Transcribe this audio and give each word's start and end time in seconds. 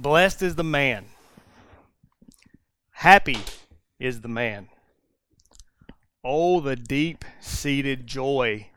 Blessed 0.00 0.40
is 0.40 0.54
the 0.54 0.64
man. 0.64 1.04
Happy 2.92 3.36
is 3.98 4.22
the 4.22 4.28
man. 4.28 4.70
Oh, 6.24 6.60
the 6.60 6.74
deep 6.74 7.22
seated 7.38 8.06
joy 8.06 8.68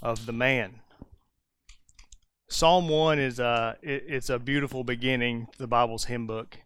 of 0.00 0.24
the 0.24 0.32
man. 0.32 0.80
Psalm 2.48 2.88
1 2.88 3.18
is 3.18 3.38
a, 3.38 3.76
it's 3.82 4.30
a 4.30 4.38
beautiful 4.38 4.82
beginning 4.82 5.48
to 5.52 5.58
the 5.58 5.66
Bible's 5.66 6.04
hymn 6.04 6.26
book. 6.26 6.56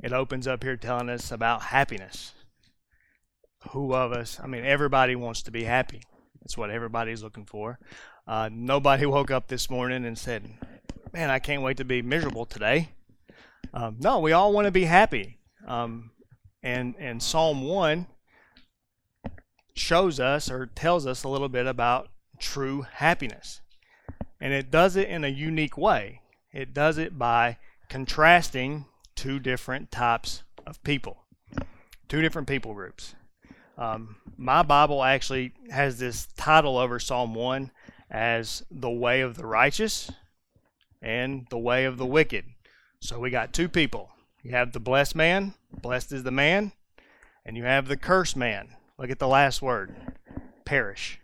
It 0.00 0.12
opens 0.12 0.46
up 0.46 0.62
here 0.62 0.76
telling 0.76 1.10
us 1.10 1.32
about 1.32 1.62
happiness. 1.62 2.34
Who 3.70 3.92
of 3.92 4.12
us, 4.12 4.38
I 4.40 4.46
mean, 4.46 4.64
everybody 4.64 5.16
wants 5.16 5.42
to 5.42 5.50
be 5.50 5.64
happy. 5.64 6.02
That's 6.40 6.56
what 6.56 6.70
everybody's 6.70 7.24
looking 7.24 7.46
for. 7.46 7.80
Uh, 8.28 8.48
nobody 8.52 9.06
woke 9.06 9.32
up 9.32 9.48
this 9.48 9.68
morning 9.68 10.04
and 10.04 10.16
said, 10.16 10.54
Man, 11.12 11.30
I 11.30 11.40
can't 11.40 11.62
wait 11.62 11.78
to 11.78 11.84
be 11.84 12.00
miserable 12.00 12.46
today. 12.46 12.90
Um, 13.74 13.96
no, 14.00 14.20
we 14.20 14.32
all 14.32 14.52
want 14.52 14.66
to 14.66 14.70
be 14.70 14.84
happy. 14.84 15.38
Um, 15.66 16.10
and, 16.62 16.94
and 16.98 17.22
Psalm 17.22 17.62
1 17.62 18.06
shows 19.74 20.18
us 20.18 20.50
or 20.50 20.66
tells 20.66 21.06
us 21.06 21.24
a 21.24 21.28
little 21.28 21.48
bit 21.48 21.66
about 21.66 22.08
true 22.38 22.82
happiness. 22.82 23.60
And 24.40 24.52
it 24.52 24.70
does 24.70 24.96
it 24.96 25.08
in 25.08 25.24
a 25.24 25.28
unique 25.28 25.76
way. 25.76 26.22
It 26.52 26.72
does 26.72 26.98
it 26.98 27.18
by 27.18 27.58
contrasting 27.88 28.86
two 29.14 29.38
different 29.38 29.90
types 29.90 30.42
of 30.66 30.82
people, 30.82 31.24
two 32.08 32.22
different 32.22 32.48
people 32.48 32.74
groups. 32.74 33.14
Um, 33.78 34.16
my 34.36 34.62
Bible 34.62 35.02
actually 35.02 35.52
has 35.70 35.98
this 35.98 36.26
title 36.36 36.78
over 36.78 36.98
Psalm 36.98 37.34
1 37.34 37.70
as 38.10 38.62
the 38.70 38.90
way 38.90 39.20
of 39.20 39.36
the 39.36 39.46
righteous 39.46 40.10
and 41.02 41.46
the 41.50 41.58
way 41.58 41.84
of 41.84 41.98
the 41.98 42.06
wicked. 42.06 42.44
So 43.06 43.20
we 43.20 43.30
got 43.30 43.52
two 43.52 43.68
people. 43.68 44.10
You 44.42 44.50
have 44.50 44.72
the 44.72 44.80
blessed 44.80 45.14
man, 45.14 45.54
blessed 45.80 46.10
is 46.10 46.24
the 46.24 46.32
man, 46.32 46.72
and 47.44 47.56
you 47.56 47.62
have 47.62 47.86
the 47.86 47.96
cursed 47.96 48.34
man. 48.34 48.70
Look 48.98 49.10
at 49.10 49.20
the 49.20 49.28
last 49.28 49.62
word 49.62 49.94
perish. 50.64 51.20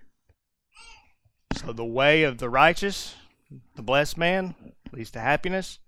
So 1.57 1.73
the 1.73 1.85
way 1.85 2.23
of 2.23 2.39
the 2.39 2.49
righteous, 2.49 3.17
the 3.75 3.83
blessed 3.83 4.17
man, 4.17 4.55
leads 4.93 5.11
to 5.11 5.19
happiness. 5.19 5.81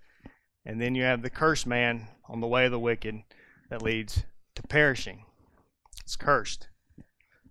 And 0.66 0.80
then 0.80 0.96
you 0.96 1.04
have 1.04 1.22
the 1.22 1.30
cursed 1.30 1.64
man 1.64 2.08
on 2.28 2.40
the 2.40 2.48
way 2.48 2.64
of 2.64 2.72
the 2.72 2.80
wicked 2.80 3.22
that 3.70 3.80
leads 3.80 4.24
to 4.56 4.64
perishing. 4.64 5.24
It's 6.02 6.16
cursed. 6.16 6.66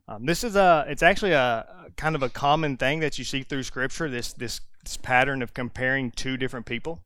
Um, 0.09 0.25
this 0.25 0.43
is 0.43 0.57
a 0.57 0.83
it's 0.89 1.01
actually 1.01 1.31
a, 1.31 1.65
a 1.87 1.91
kind 1.95 2.13
of 2.13 2.23
a 2.23 2.29
common 2.29 2.75
thing 2.75 2.99
that 2.99 3.17
you 3.17 3.23
see 3.23 3.43
through 3.43 3.63
scripture 3.63 4.09
this 4.09 4.33
this 4.33 4.59
this 4.83 4.97
pattern 4.97 5.41
of 5.41 5.53
comparing 5.53 6.11
two 6.11 6.35
different 6.35 6.65
people. 6.65 7.05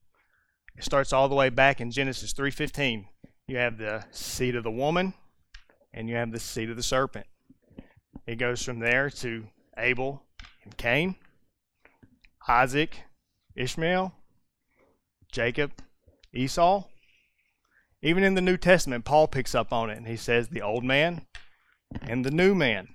It 0.78 0.84
starts 0.84 1.12
all 1.12 1.28
the 1.28 1.36
way 1.36 1.50
back 1.50 1.82
in 1.82 1.90
Genesis 1.90 2.34
3:15. 2.34 3.08
You 3.48 3.58
have 3.58 3.80
the 3.80 4.06
seed 4.12 4.56
of 4.56 4.64
the 4.64 4.72
woman 4.72 5.16
and 5.92 6.08
you 6.08 6.16
have 6.16 6.32
the 6.32 6.40
seed 6.40 6.70
of 6.70 6.76
the 6.76 6.84
serpent. 6.84 7.26
It 8.28 8.36
goes 8.36 8.64
from 8.64 8.80
there 8.80 9.10
to 9.10 9.48
Abel 9.76 10.24
and 10.64 10.78
Cain, 10.78 11.16
Isaac, 12.48 13.02
Ishmael, 13.56 14.14
Jacob, 15.32 15.72
Esau. 16.32 16.84
Even 18.04 18.24
in 18.24 18.36
the 18.36 18.42
New 18.42 18.58
Testament, 18.58 19.04
Paul 19.04 19.28
picks 19.28 19.56
up 19.56 19.74
on 19.74 19.90
it 19.90 19.98
and 19.98 20.08
he 20.08 20.18
says 20.18 20.50
the 20.50 20.62
old 20.62 20.84
man 20.84 21.26
and 22.02 22.24
the 22.24 22.32
new 22.32 22.54
man. 22.54 22.94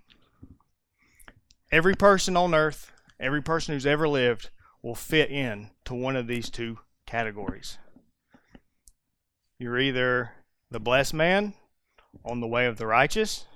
Every 1.72 1.97
person 1.97 2.36
on 2.36 2.55
earth, 2.55 2.92
every 3.19 3.42
person 3.42 3.75
who's 3.75 3.86
ever 3.86 4.06
lived, 4.08 4.50
will 4.83 4.94
fit 4.94 5.30
in 5.30 5.70
to 5.86 5.94
one 5.94 6.14
of 6.14 6.28
these 6.28 6.48
two 6.48 6.78
categories. 7.06 7.78
You're 9.58 9.78
either 9.78 10.33
the 10.70 10.81
blessed 10.81 11.14
man 11.14 11.55
on 12.25 12.41
the 12.41 12.47
way 12.47 12.67
of 12.67 12.78
the 12.78 12.86
righteous, 12.86 13.47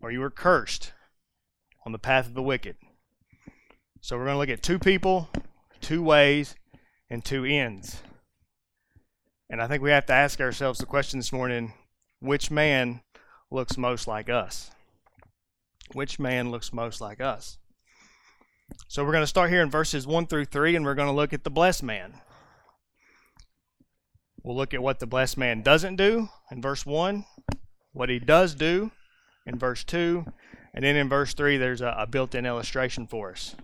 or 0.00 0.10
you 0.10 0.22
are 0.22 0.30
cursed 0.30 0.92
on 1.86 1.92
the 1.92 1.98
path 1.98 2.26
of 2.26 2.34
the 2.34 2.42
wicked. 2.42 2.76
So 4.00 4.16
we're 4.16 4.24
going 4.24 4.34
to 4.34 4.38
look 4.38 4.48
at 4.48 4.62
two 4.62 4.78
people, 4.78 5.28
two 5.80 6.02
ways, 6.02 6.54
and 7.10 7.24
two 7.24 7.44
ends. 7.44 8.02
And 9.50 9.62
I 9.62 9.66
think 9.66 9.82
we 9.82 9.90
have 9.90 10.06
to 10.06 10.12
ask 10.12 10.40
ourselves 10.40 10.78
the 10.78 10.86
question 10.86 11.18
this 11.18 11.32
morning 11.32 11.72
which 12.20 12.50
man 12.50 13.00
looks 13.50 13.78
most 13.78 14.06
like 14.06 14.28
us? 14.28 14.70
Which 15.92 16.18
man 16.18 16.50
looks 16.50 16.72
most 16.72 17.00
like 17.00 17.20
us? 17.20 17.58
So 18.88 19.04
we're 19.04 19.12
going 19.12 19.22
to 19.22 19.28
start 19.28 19.50
here 19.50 19.62
in 19.62 19.70
verses 19.70 20.06
1 20.06 20.26
through 20.26 20.46
3, 20.46 20.76
and 20.76 20.84
we're 20.84 20.94
going 20.94 21.08
to 21.08 21.14
look 21.14 21.32
at 21.32 21.44
the 21.44 21.50
blessed 21.50 21.82
man. 21.82 22.14
We'll 24.42 24.56
look 24.56 24.74
at 24.74 24.82
what 24.82 24.98
the 24.98 25.06
blessed 25.06 25.36
man 25.36 25.62
doesn't 25.62 25.96
do 25.96 26.28
in 26.50 26.62
verse 26.62 26.86
1, 26.86 27.24
what 27.92 28.08
he 28.08 28.18
does 28.18 28.54
do 28.54 28.90
in 29.46 29.58
verse 29.58 29.84
2, 29.84 30.24
and 30.74 30.84
then 30.84 30.96
in 30.96 31.08
verse 31.08 31.34
3, 31.34 31.56
there's 31.56 31.80
a, 31.80 31.94
a 31.98 32.06
built 32.06 32.34
in 32.34 32.46
illustration 32.46 33.06
for 33.06 33.32
us. 33.32 33.56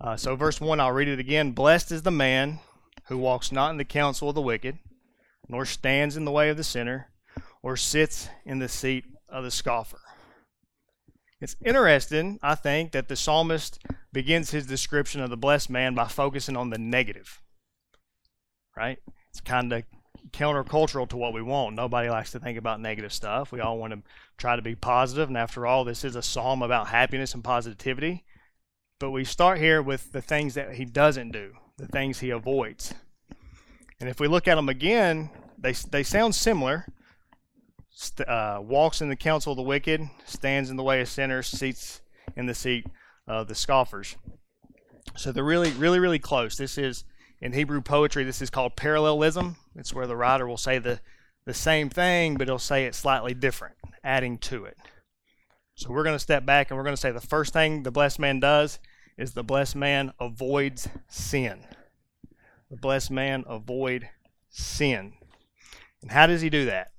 Uh, 0.00 0.16
so, 0.16 0.34
verse 0.34 0.60
1, 0.60 0.80
I'll 0.80 0.92
read 0.92 1.08
it 1.08 1.18
again. 1.18 1.52
Blessed 1.52 1.92
is 1.92 2.02
the 2.02 2.10
man 2.10 2.58
who 3.06 3.18
walks 3.18 3.52
not 3.52 3.70
in 3.70 3.76
the 3.76 3.84
counsel 3.84 4.30
of 4.30 4.34
the 4.34 4.40
wicked, 4.40 4.78
nor 5.48 5.64
stands 5.64 6.16
in 6.16 6.24
the 6.24 6.30
way 6.30 6.48
of 6.48 6.56
the 6.56 6.64
sinner, 6.64 7.10
or 7.62 7.76
sits 7.76 8.28
in 8.44 8.58
the 8.58 8.68
seat 8.68 9.04
of 9.28 9.44
the 9.44 9.50
scoffer. 9.50 10.00
It's 11.40 11.56
interesting, 11.64 12.38
I 12.42 12.54
think, 12.54 12.92
that 12.92 13.08
the 13.08 13.16
psalmist 13.16 13.78
begins 14.12 14.50
his 14.50 14.66
description 14.66 15.20
of 15.20 15.30
the 15.30 15.36
blessed 15.36 15.70
man 15.70 15.94
by 15.94 16.06
focusing 16.06 16.56
on 16.56 16.70
the 16.70 16.78
negative. 16.78 17.40
Right? 18.76 18.98
It's 19.30 19.40
kind 19.40 19.72
of 19.72 19.84
countercultural 20.32 21.08
to 21.08 21.16
what 21.16 21.32
we 21.32 21.42
want. 21.42 21.76
Nobody 21.76 22.08
likes 22.08 22.32
to 22.32 22.40
think 22.40 22.58
about 22.58 22.80
negative 22.80 23.12
stuff. 23.12 23.52
We 23.52 23.60
all 23.60 23.78
want 23.78 23.92
to 23.92 24.02
try 24.36 24.56
to 24.56 24.62
be 24.62 24.74
positive, 24.74 25.28
and 25.28 25.38
after 25.38 25.66
all, 25.66 25.84
this 25.84 26.04
is 26.04 26.16
a 26.16 26.22
psalm 26.22 26.62
about 26.62 26.88
happiness 26.88 27.34
and 27.34 27.42
positivity. 27.44 28.24
But 28.98 29.10
we 29.10 29.24
start 29.24 29.58
here 29.58 29.80
with 29.80 30.12
the 30.12 30.20
things 30.20 30.54
that 30.54 30.74
he 30.74 30.84
doesn't 30.84 31.30
do, 31.30 31.54
the 31.78 31.86
things 31.86 32.18
he 32.18 32.30
avoids. 32.30 32.94
And 33.98 34.08
if 34.08 34.20
we 34.20 34.28
look 34.28 34.46
at 34.46 34.56
them 34.56 34.68
again, 34.68 35.30
they, 35.58 35.72
they 35.72 36.02
sound 36.02 36.34
similar, 36.34 36.86
uh, 38.26 38.60
walks 38.62 39.00
in 39.00 39.08
the 39.08 39.16
counsel 39.16 39.52
of 39.52 39.56
the 39.56 39.62
wicked, 39.62 40.08
stands 40.26 40.70
in 40.70 40.76
the 40.76 40.82
way 40.82 41.00
of 41.00 41.08
sinners, 41.08 41.46
seats 41.46 42.00
in 42.36 42.46
the 42.46 42.54
seat 42.54 42.86
of 43.26 43.48
the 43.48 43.54
scoffers. 43.54 44.16
So 45.16 45.32
they're 45.32 45.44
really, 45.44 45.70
really, 45.72 45.98
really 45.98 46.18
close. 46.18 46.56
This 46.56 46.78
is 46.78 47.04
in 47.40 47.52
Hebrew 47.52 47.80
poetry. 47.80 48.24
This 48.24 48.42
is 48.42 48.50
called 48.50 48.76
parallelism. 48.76 49.56
It's 49.74 49.94
where 49.94 50.06
the 50.06 50.16
writer 50.16 50.46
will 50.46 50.56
say 50.56 50.78
the 50.78 51.00
the 51.46 51.54
same 51.54 51.88
thing, 51.88 52.36
but 52.36 52.48
he'll 52.48 52.58
say 52.58 52.84
it 52.84 52.94
slightly 52.94 53.34
different, 53.34 53.74
adding 54.04 54.38
to 54.38 54.66
it. 54.66 54.76
So 55.74 55.90
we're 55.90 56.04
going 56.04 56.14
to 56.14 56.20
step 56.20 56.44
back 56.44 56.70
and 56.70 56.76
we're 56.76 56.84
going 56.84 56.94
to 56.94 57.00
say 57.00 57.10
the 57.10 57.20
first 57.20 57.52
thing 57.52 57.82
the 57.82 57.90
blessed 57.90 58.18
man 58.18 58.40
does 58.40 58.78
is 59.16 59.32
the 59.32 59.42
blessed 59.42 59.76
man 59.76 60.12
avoids 60.20 60.88
sin. 61.08 61.64
The 62.70 62.76
blessed 62.76 63.10
man 63.10 63.44
avoid 63.48 64.08
sin. 64.50 65.14
And 66.02 66.10
how 66.10 66.26
does 66.26 66.42
he 66.42 66.50
do 66.50 66.66
that? 66.66 66.92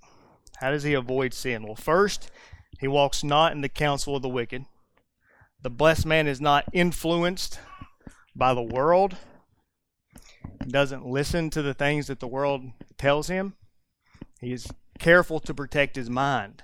How 0.58 0.72
does 0.72 0.84
he 0.84 0.94
avoid 0.94 1.34
sin? 1.34 1.63
Well, 1.63 1.75
first, 1.75 2.31
he 2.79 2.88
walks 2.88 3.23
not 3.23 3.52
in 3.52 3.62
the 3.62 3.69
counsel 3.69 4.16
of 4.16 4.22
the 4.22 4.29
wicked. 4.29 4.66
The 5.62 5.69
blessed 5.69 6.06
man 6.06 6.28
is 6.28 6.41
not 6.41 6.66
influenced 6.73 7.59
by 8.35 8.53
the 8.53 8.62
world. 8.62 9.16
Doesn't 10.68 11.06
listen 11.06 11.50
to 11.52 11.62
the 11.62 11.74
things 11.74 12.07
that 12.07 12.19
the 12.19 12.28
world 12.28 12.72
tells 12.97 13.28
him. 13.28 13.53
He's 14.40 14.72
careful 15.00 15.40
to 15.41 15.53
protect 15.53 15.96
his 15.96 16.09
mind. 16.09 16.63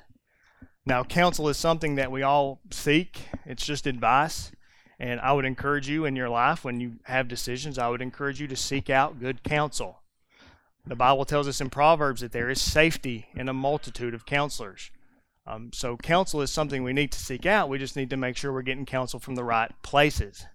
Now, 0.86 1.04
counsel 1.04 1.50
is 1.50 1.58
something 1.58 1.96
that 1.96 2.12
we 2.12 2.24
all 2.24 2.62
seek, 2.72 3.20
it's 3.46 3.66
just 3.66 3.88
advice. 3.88 4.52
And 5.00 5.20
I 5.20 5.34
would 5.34 5.46
encourage 5.46 5.88
you 5.88 6.06
in 6.06 6.16
your 6.16 6.30
life, 6.30 6.64
when 6.64 6.80
you 6.80 6.94
have 7.04 7.28
decisions, 7.28 7.78
I 7.78 7.90
would 7.90 8.02
encourage 8.02 8.42
you 8.42 8.48
to 8.48 8.56
seek 8.56 8.90
out 8.90 9.20
good 9.20 9.44
counsel. 9.44 10.02
The 10.88 10.96
Bible 10.96 11.26
tells 11.26 11.48
us 11.48 11.62
in 11.62 11.70
Proverbs 11.70 12.22
that 12.22 12.32
there 12.32 12.50
is 12.50 12.62
safety 12.62 13.28
in 13.36 13.50
a 13.50 13.54
multitude 13.54 14.14
of 14.14 14.26
counselors. 14.26 14.90
Um, 15.46 15.72
so, 15.74 15.98
counsel 15.98 16.42
is 16.42 16.52
something 16.52 16.84
we 16.84 16.94
need 16.94 17.12
to 17.12 17.20
seek 17.20 17.46
out. 17.46 17.70
We 17.70 17.78
just 17.78 17.96
need 17.96 18.10
to 18.10 18.18
make 18.18 18.38
sure 18.38 18.52
we're 18.52 18.62
getting 18.64 18.86
counsel 18.86 19.20
from 19.20 19.36
the 19.36 19.44
right 19.44 19.72
places. 19.84 20.46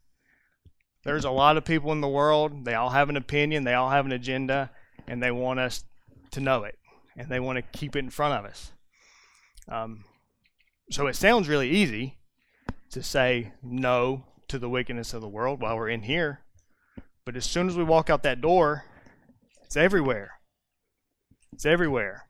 There's 1.05 1.25
a 1.25 1.31
lot 1.31 1.57
of 1.57 1.65
people 1.65 1.91
in 1.93 2.01
the 2.01 2.09
world, 2.09 2.65
they 2.65 2.75
all 2.75 2.91
have 2.91 3.09
an 3.09 3.17
opinion, 3.17 3.65
they 3.65 3.75
all 3.75 3.91
have 3.91 4.07
an 4.07 4.13
agenda, 4.13 4.71
and 5.09 5.23
they 5.23 5.33
want 5.33 5.59
us 5.59 5.85
to 6.31 6.41
know 6.41 6.63
it, 6.65 6.79
and 7.17 7.29
they 7.29 7.41
want 7.41 7.57
to 7.57 7.79
keep 7.79 7.97
it 7.97 8.01
in 8.01 8.11
front 8.11 8.35
of 8.35 8.49
us. 8.49 8.73
Um, 9.69 10.05
so, 10.91 11.07
it 11.07 11.17
sounds 11.17 11.49
really 11.49 11.71
easy 11.71 12.19
to 12.91 13.03
say 13.03 13.53
no 13.63 14.27
to 14.49 14.59
the 14.59 14.69
wickedness 14.69 15.15
of 15.15 15.23
the 15.23 15.29
world 15.29 15.61
while 15.61 15.77
we're 15.77 15.89
in 15.89 16.03
here, 16.03 16.41
but 17.25 17.37
as 17.37 17.47
soon 17.47 17.69
as 17.69 17.77
we 17.77 17.85
walk 17.85 18.11
out 18.11 18.23
that 18.23 18.41
door, 18.41 18.85
it's 19.65 19.77
everywhere. 19.77 20.33
It's 21.53 21.67
everywhere. 21.67 22.27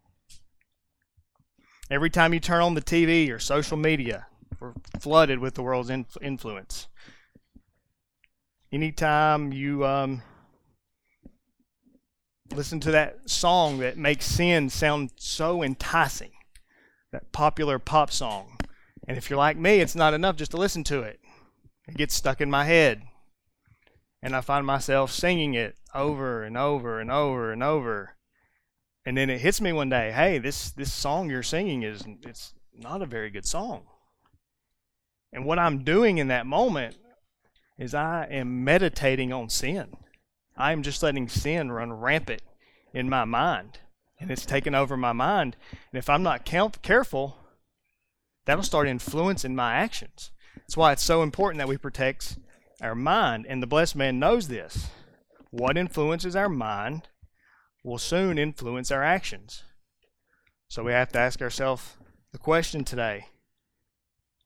Every 1.90 2.10
time 2.10 2.32
you 2.32 2.40
turn 2.40 2.62
on 2.62 2.74
the 2.74 2.80
TV 2.80 3.30
or 3.30 3.38
social 3.38 3.76
media, 3.76 4.26
we're 4.60 4.72
flooded 5.00 5.40
with 5.40 5.54
the 5.54 5.62
world's 5.62 5.90
influence. 5.90 6.88
Anytime 8.72 9.52
you 9.52 9.84
um, 9.84 10.22
listen 12.54 12.80
to 12.80 12.90
that 12.92 13.28
song 13.28 13.78
that 13.80 13.98
makes 13.98 14.24
sin 14.24 14.70
sound 14.70 15.10
so 15.16 15.62
enticing, 15.62 16.32
that 17.12 17.32
popular 17.32 17.78
pop 17.78 18.10
song. 18.10 18.56
And 19.06 19.18
if 19.18 19.28
you're 19.28 19.38
like 19.38 19.58
me, 19.58 19.80
it's 19.80 19.94
not 19.94 20.14
enough 20.14 20.36
just 20.36 20.52
to 20.52 20.56
listen 20.56 20.84
to 20.84 21.02
it. 21.02 21.20
It 21.86 21.98
gets 21.98 22.14
stuck 22.14 22.40
in 22.40 22.50
my 22.50 22.64
head. 22.64 23.02
And 24.22 24.34
I 24.34 24.40
find 24.40 24.64
myself 24.64 25.10
singing 25.10 25.52
it 25.52 25.74
over 25.94 26.42
and 26.42 26.56
over 26.56 26.98
and 26.98 27.10
over 27.10 27.52
and 27.52 27.62
over. 27.62 28.16
And 29.04 29.18
then 29.18 29.28
it 29.28 29.42
hits 29.42 29.60
me 29.60 29.74
one 29.74 29.90
day, 29.90 30.12
hey, 30.12 30.38
this 30.38 30.70
this 30.70 30.92
song 30.92 31.28
you're 31.28 31.42
singing 31.42 31.82
is 31.82 32.04
it's 32.22 32.54
not 32.72 33.02
a 33.02 33.06
very 33.06 33.28
good 33.28 33.44
song. 33.44 33.82
And 35.30 35.44
what 35.44 35.58
I'm 35.58 35.84
doing 35.84 36.16
in 36.16 36.28
that 36.28 36.46
moment 36.46 36.96
is 37.82 37.94
I 37.94 38.26
am 38.30 38.62
meditating 38.62 39.32
on 39.32 39.48
sin. 39.48 39.96
I 40.56 40.70
am 40.70 40.84
just 40.84 41.02
letting 41.02 41.28
sin 41.28 41.72
run 41.72 41.92
rampant 41.92 42.42
in 42.94 43.08
my 43.08 43.24
mind. 43.24 43.80
And 44.20 44.30
it's 44.30 44.46
taken 44.46 44.72
over 44.72 44.96
my 44.96 45.12
mind. 45.12 45.56
And 45.90 45.98
if 45.98 46.08
I'm 46.08 46.22
not 46.22 46.44
careful, 46.44 47.36
that'll 48.46 48.62
start 48.62 48.86
influencing 48.86 49.56
my 49.56 49.74
actions. 49.74 50.30
That's 50.56 50.76
why 50.76 50.92
it's 50.92 51.02
so 51.02 51.24
important 51.24 51.58
that 51.58 51.68
we 51.68 51.76
protect 51.76 52.38
our 52.80 52.94
mind. 52.94 53.46
And 53.48 53.60
the 53.60 53.66
blessed 53.66 53.96
man 53.96 54.20
knows 54.20 54.46
this. 54.46 54.86
What 55.50 55.76
influences 55.76 56.36
our 56.36 56.48
mind 56.48 57.08
will 57.82 57.98
soon 57.98 58.38
influence 58.38 58.92
our 58.92 59.02
actions. 59.02 59.64
So 60.68 60.84
we 60.84 60.92
have 60.92 61.10
to 61.12 61.18
ask 61.18 61.42
ourselves 61.42 61.96
the 62.30 62.38
question 62.38 62.84
today 62.84 63.26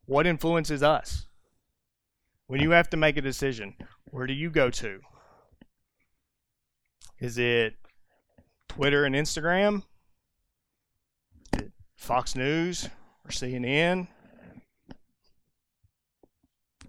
what 0.06 0.26
influences 0.26 0.82
us? 0.82 1.25
When 2.48 2.60
you 2.60 2.70
have 2.70 2.88
to 2.90 2.96
make 2.96 3.16
a 3.16 3.22
decision, 3.22 3.75
where 4.10 4.26
do 4.26 4.32
you 4.32 4.50
go 4.50 4.70
to? 4.70 5.00
Is 7.19 7.38
it 7.38 7.75
Twitter 8.69 9.04
and 9.04 9.14
Instagram? 9.14 9.82
Fox 11.96 12.37
News 12.37 12.88
or 13.25 13.31
CNN? 13.31 14.06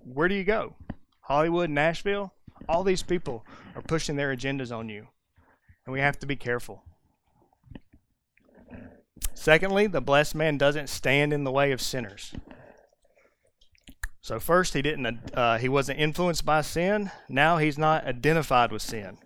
Where 0.04 0.27
do 0.27 0.36
you 0.36 0.44
go? 0.44 0.75
Hollywood, 1.21 1.71
Nashville? 1.71 2.33
All 2.69 2.83
these 2.83 3.03
people 3.03 3.45
are 3.75 3.81
pushing 3.81 4.15
their 4.15 4.36
agendas 4.36 4.75
on 4.75 4.89
you, 4.89 5.07
and 5.86 5.94
we 5.94 6.00
have 6.00 6.19
to 6.19 6.27
be 6.27 6.36
careful. 6.36 6.83
Secondly, 9.33 9.88
the 9.88 10.01
blessed 10.01 10.36
man 10.36 10.57
doesn't 10.57 10.88
stand 10.88 11.33
in 11.33 11.44
the 11.44 11.51
way 11.51 11.71
of 11.71 11.81
sinners. 11.81 12.33
So 14.27 14.41
first, 14.41 14.74
he 14.74 14.81
didn't. 14.81 15.33
Uh, 15.33 15.57
he 15.57 15.69
wasn't 15.69 16.01
influenced 16.01 16.44
by 16.44 16.59
sin. 16.59 17.12
Now 17.29 17.59
he's 17.59 17.77
not 17.77 18.06
identified 18.06 18.74
with 18.74 18.81
sin. 18.81 19.19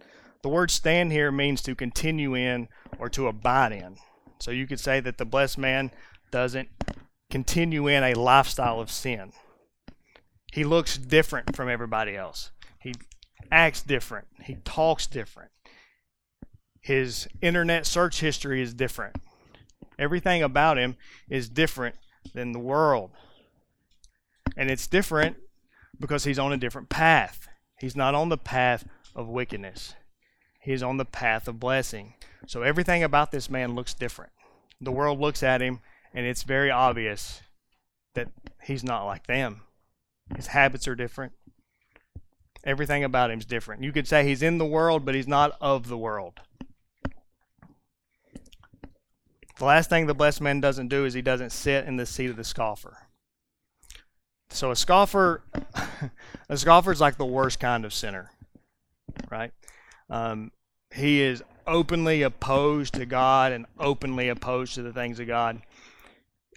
The 0.43 0.49
word 0.49 0.69
"stand" 0.69 1.11
here 1.11 1.31
means 1.31 1.63
to 1.63 1.73
continue 1.73 2.35
in 2.35 2.67
or 2.99 3.09
to 3.09 3.25
abide 3.25 3.71
in. 3.71 3.95
So 4.39 4.51
you 4.51 4.67
could 4.67 4.79
say 4.79 4.99
that 4.99 5.17
the 5.17 5.25
blessed 5.25 5.57
man 5.57 5.89
doesn't 6.29 6.69
continue 7.31 7.87
in 7.87 8.03
a 8.03 8.13
lifestyle 8.13 8.79
of 8.79 8.91
sin. 8.91 9.31
He 10.53 10.63
looks 10.63 10.99
different 10.99 11.55
from 11.55 11.67
everybody 11.67 12.15
else. 12.15 12.51
He 12.79 12.93
acts 13.51 13.81
different. 13.81 14.27
He 14.43 14.57
talks 14.63 15.07
different. 15.07 15.49
His 16.79 17.27
internet 17.41 17.87
search 17.87 18.19
history 18.19 18.61
is 18.61 18.75
different. 18.75 19.15
Everything 19.97 20.43
about 20.43 20.77
him 20.77 20.95
is 21.27 21.49
different 21.49 21.95
than 22.35 22.51
the 22.51 22.59
world. 22.59 23.09
And 24.57 24.69
it's 24.69 24.87
different 24.87 25.37
because 25.99 26.23
he's 26.23 26.39
on 26.39 26.53
a 26.53 26.57
different 26.57 26.89
path. 26.89 27.47
He's 27.79 27.95
not 27.95 28.15
on 28.15 28.29
the 28.29 28.37
path 28.37 28.85
of 29.15 29.27
wickedness, 29.27 29.95
he's 30.59 30.83
on 30.83 30.97
the 30.97 31.05
path 31.05 31.47
of 31.47 31.59
blessing. 31.59 32.13
So 32.47 32.63
everything 32.63 33.03
about 33.03 33.31
this 33.31 33.49
man 33.49 33.75
looks 33.75 33.93
different. 33.93 34.31
The 34.79 34.91
world 34.91 35.19
looks 35.19 35.43
at 35.43 35.61
him, 35.61 35.79
and 36.13 36.25
it's 36.25 36.43
very 36.43 36.71
obvious 36.71 37.41
that 38.15 38.29
he's 38.63 38.83
not 38.83 39.05
like 39.05 39.27
them. 39.27 39.61
His 40.35 40.47
habits 40.47 40.87
are 40.87 40.95
different. 40.95 41.33
Everything 42.63 43.03
about 43.03 43.31
him 43.31 43.39
is 43.39 43.45
different. 43.45 43.83
You 43.83 43.91
could 43.91 44.07
say 44.07 44.25
he's 44.25 44.41
in 44.41 44.57
the 44.57 44.65
world, 44.65 45.05
but 45.05 45.15
he's 45.15 45.27
not 45.27 45.55
of 45.61 45.87
the 45.87 45.97
world. 45.97 46.39
The 49.57 49.65
last 49.65 49.89
thing 49.89 50.07
the 50.07 50.13
blessed 50.13 50.41
man 50.41 50.59
doesn't 50.61 50.87
do 50.87 51.05
is 51.05 51.13
he 51.13 51.21
doesn't 51.21 51.51
sit 51.51 51.85
in 51.85 51.97
the 51.97 52.05
seat 52.05 52.29
of 52.29 52.35
the 52.35 52.43
scoffer. 52.43 52.97
So 54.51 54.71
a 54.71 54.75
scoffer, 54.75 55.43
a 56.49 56.57
scoffer 56.57 56.91
is 56.91 56.99
like 56.99 57.17
the 57.17 57.25
worst 57.25 57.59
kind 57.59 57.85
of 57.85 57.93
sinner, 57.93 58.31
right? 59.29 59.51
Um, 60.09 60.51
he 60.93 61.21
is 61.21 61.41
openly 61.65 62.21
opposed 62.21 62.93
to 62.95 63.05
God 63.05 63.53
and 63.53 63.65
openly 63.79 64.27
opposed 64.27 64.75
to 64.75 64.81
the 64.81 64.91
things 64.91 65.19
of 65.19 65.27
God. 65.27 65.61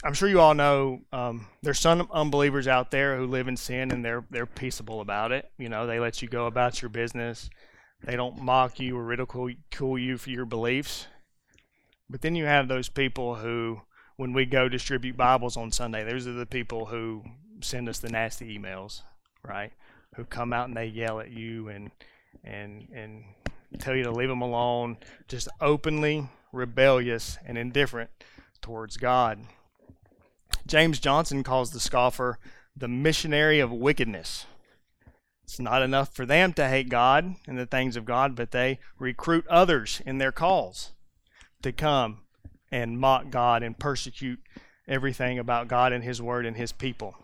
I'm 0.03 0.13
sure 0.13 0.29
you 0.29 0.41
all 0.41 0.55
know 0.55 1.03
um, 1.13 1.47
there's 1.63 1.79
some 1.79 2.09
unbelievers 2.13 2.67
out 2.67 2.91
there 2.91 3.17
who 3.17 3.27
live 3.27 3.47
in 3.49 3.57
sin 3.57 3.91
and 3.91 4.05
they're 4.05 4.25
they're 4.29 4.45
peaceable 4.45 5.01
about 5.01 5.33
it. 5.33 5.51
You 5.57 5.69
know, 5.69 5.87
they 5.87 6.01
let 6.01 6.21
you 6.21 6.29
go 6.29 6.47
about 6.47 6.83
your 6.83 6.89
business. 6.89 7.49
They 8.03 8.17
don't 8.17 8.43
mock 8.43 8.81
you 8.81 8.99
or 8.99 9.05
ridicule 9.05 9.55
you 9.99 10.19
for 10.19 10.31
your 10.31 10.45
beliefs. 10.45 11.07
But 12.11 12.21
then 12.21 12.35
you 12.35 12.45
have 12.45 12.69
those 12.69 12.91
people 12.91 13.37
who, 13.37 13.81
when 14.17 14.35
we 14.35 14.45
go 14.45 14.69
distribute 14.69 15.17
Bibles 15.17 15.57
on 15.57 15.73
Sunday, 15.73 16.05
those 16.05 16.27
are 16.27 16.33
the 16.33 16.45
people 16.45 16.87
who 16.87 17.25
send 17.65 17.89
us 17.89 17.99
the 17.99 18.09
nasty 18.09 18.59
emails, 18.59 19.03
right? 19.47 19.73
Who 20.17 20.25
come 20.25 20.53
out 20.53 20.69
and 20.69 20.77
they 20.77 20.87
yell 20.87 21.21
at 21.21 21.31
you 21.31 21.69
and 21.69 21.91
and 22.45 22.89
and 22.95 23.25
tell 23.79 23.97
you 23.97 24.05
to 24.05 24.13
leave 24.13 24.29
them 24.29 24.43
alone, 24.43 24.99
just 25.29 25.49
openly 25.61 26.29
rebellious 26.53 27.39
and 27.45 27.59
indifferent 27.59 28.11
towards 28.61 28.97
God. 28.97 29.41
James 30.67 30.99
Johnson 30.99 31.43
calls 31.43 31.73
the 31.73 31.81
scoffer 31.81 32.39
the 32.77 32.89
missionary 32.89 33.61
of 33.61 33.71
wickedness. 33.71 34.47
It's 35.45 35.61
not 35.61 35.83
enough 35.83 36.15
for 36.15 36.25
them 36.25 36.53
to 36.55 36.69
hate 36.69 36.89
God 36.89 37.35
and 37.47 37.59
the 37.59 37.67
things 37.67 37.97
of 37.97 38.05
God, 38.05 38.35
but 38.35 38.51
they 38.51 38.79
recruit 38.99 39.47
others 39.49 40.01
in 40.07 40.19
their 40.19 40.33
calls 40.33 40.93
to 41.63 41.71
come 41.71 42.23
and 42.71 42.99
mock 42.99 43.31
God 43.31 43.63
and 43.63 43.79
persecute 43.79 44.41
everything 44.89 45.39
about 45.39 45.69
God 45.69 45.93
and 45.93 46.03
His 46.03 46.21
Word 46.21 46.47
and 46.47 46.57
His 46.57 46.73
people. 46.73 47.15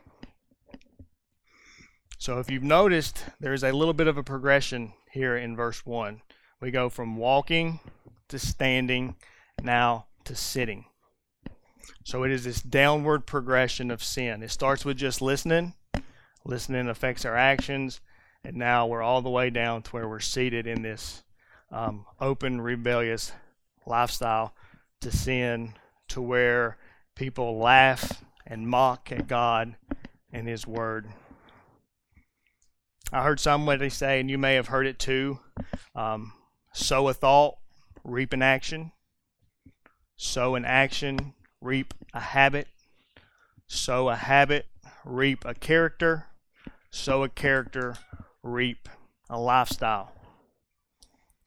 So 2.21 2.39
if 2.39 2.51
you've 2.51 2.63
noticed, 2.63 3.25
there's 3.41 3.65
a 3.65 3.73
little 3.73 3.95
bit 3.95 4.07
of 4.07 4.19
a 4.19 4.23
progression 4.23 4.93
here 5.11 5.39
in 5.39 5.57
verse 5.57 5.87
1. 5.87 6.21
We 6.61 6.71
go 6.71 6.91
from 6.91 7.17
walking 7.17 7.81
to 8.29 8.39
standing, 8.39 9.17
now 9.63 10.05
to 10.25 10.37
sitting. 10.37 10.85
So 12.05 12.25
it 12.25 12.31
is 12.31 12.45
this 12.45 12.61
downward 12.61 13.25
progression 13.25 13.91
of 13.91 14.05
sin. 14.05 14.43
It 14.43 14.51
starts 14.51 14.85
with 14.85 14.99
just 14.99 15.23
listening. 15.23 15.73
Listening 16.45 16.91
affects 16.91 17.25
our 17.25 17.39
actions. 17.39 18.03
And 18.45 18.57
now 18.57 18.87
we're 18.87 19.01
all 19.01 19.23
the 19.23 19.31
way 19.31 19.49
down 19.49 19.81
to 19.85 19.91
where 19.91 20.07
we're 20.07 20.21
seated 20.21 20.67
in 20.67 20.83
this 20.83 21.23
um, 21.73 22.05
open, 22.21 22.61
rebellious 22.61 23.33
lifestyle 23.87 24.55
to 25.01 25.11
sin, 25.11 25.73
to 26.09 26.21
where 26.21 26.77
people 27.15 27.57
laugh 27.57 28.23
and 28.47 28.69
mock 28.69 29.11
at 29.11 29.27
God 29.27 29.75
and 30.31 30.47
His 30.47 30.67
Word. 30.67 31.07
I 33.13 33.25
heard 33.25 33.41
somebody 33.41 33.91
say, 33.91 34.21
and 34.21 34.31
you 34.31 34.39
may 34.39 34.55
have 34.55 34.69
heard 34.69 34.87
it 34.87 34.99
too 34.99 35.41
um, 35.95 36.33
sow 36.73 37.09
a 37.09 37.15
thought, 37.15 37.57
reap 38.05 38.33
an 38.33 38.43
action. 38.43 38.93
Sow 40.17 40.55
an 40.55 40.65
action, 40.65 41.35
reap 41.61 41.95
a 42.15 42.21
habit. 42.21 42.69
Sow 43.67 44.09
a 44.09 44.17
habit, 44.17 44.67
reap 45.05 45.45
a 45.45 45.55
character. 45.55 46.27
Sow 46.91 47.25
a 47.25 47.29
character, 47.29 47.97
reap 48.43 48.89
a 49.29 49.39
lifestyle. 49.39 50.13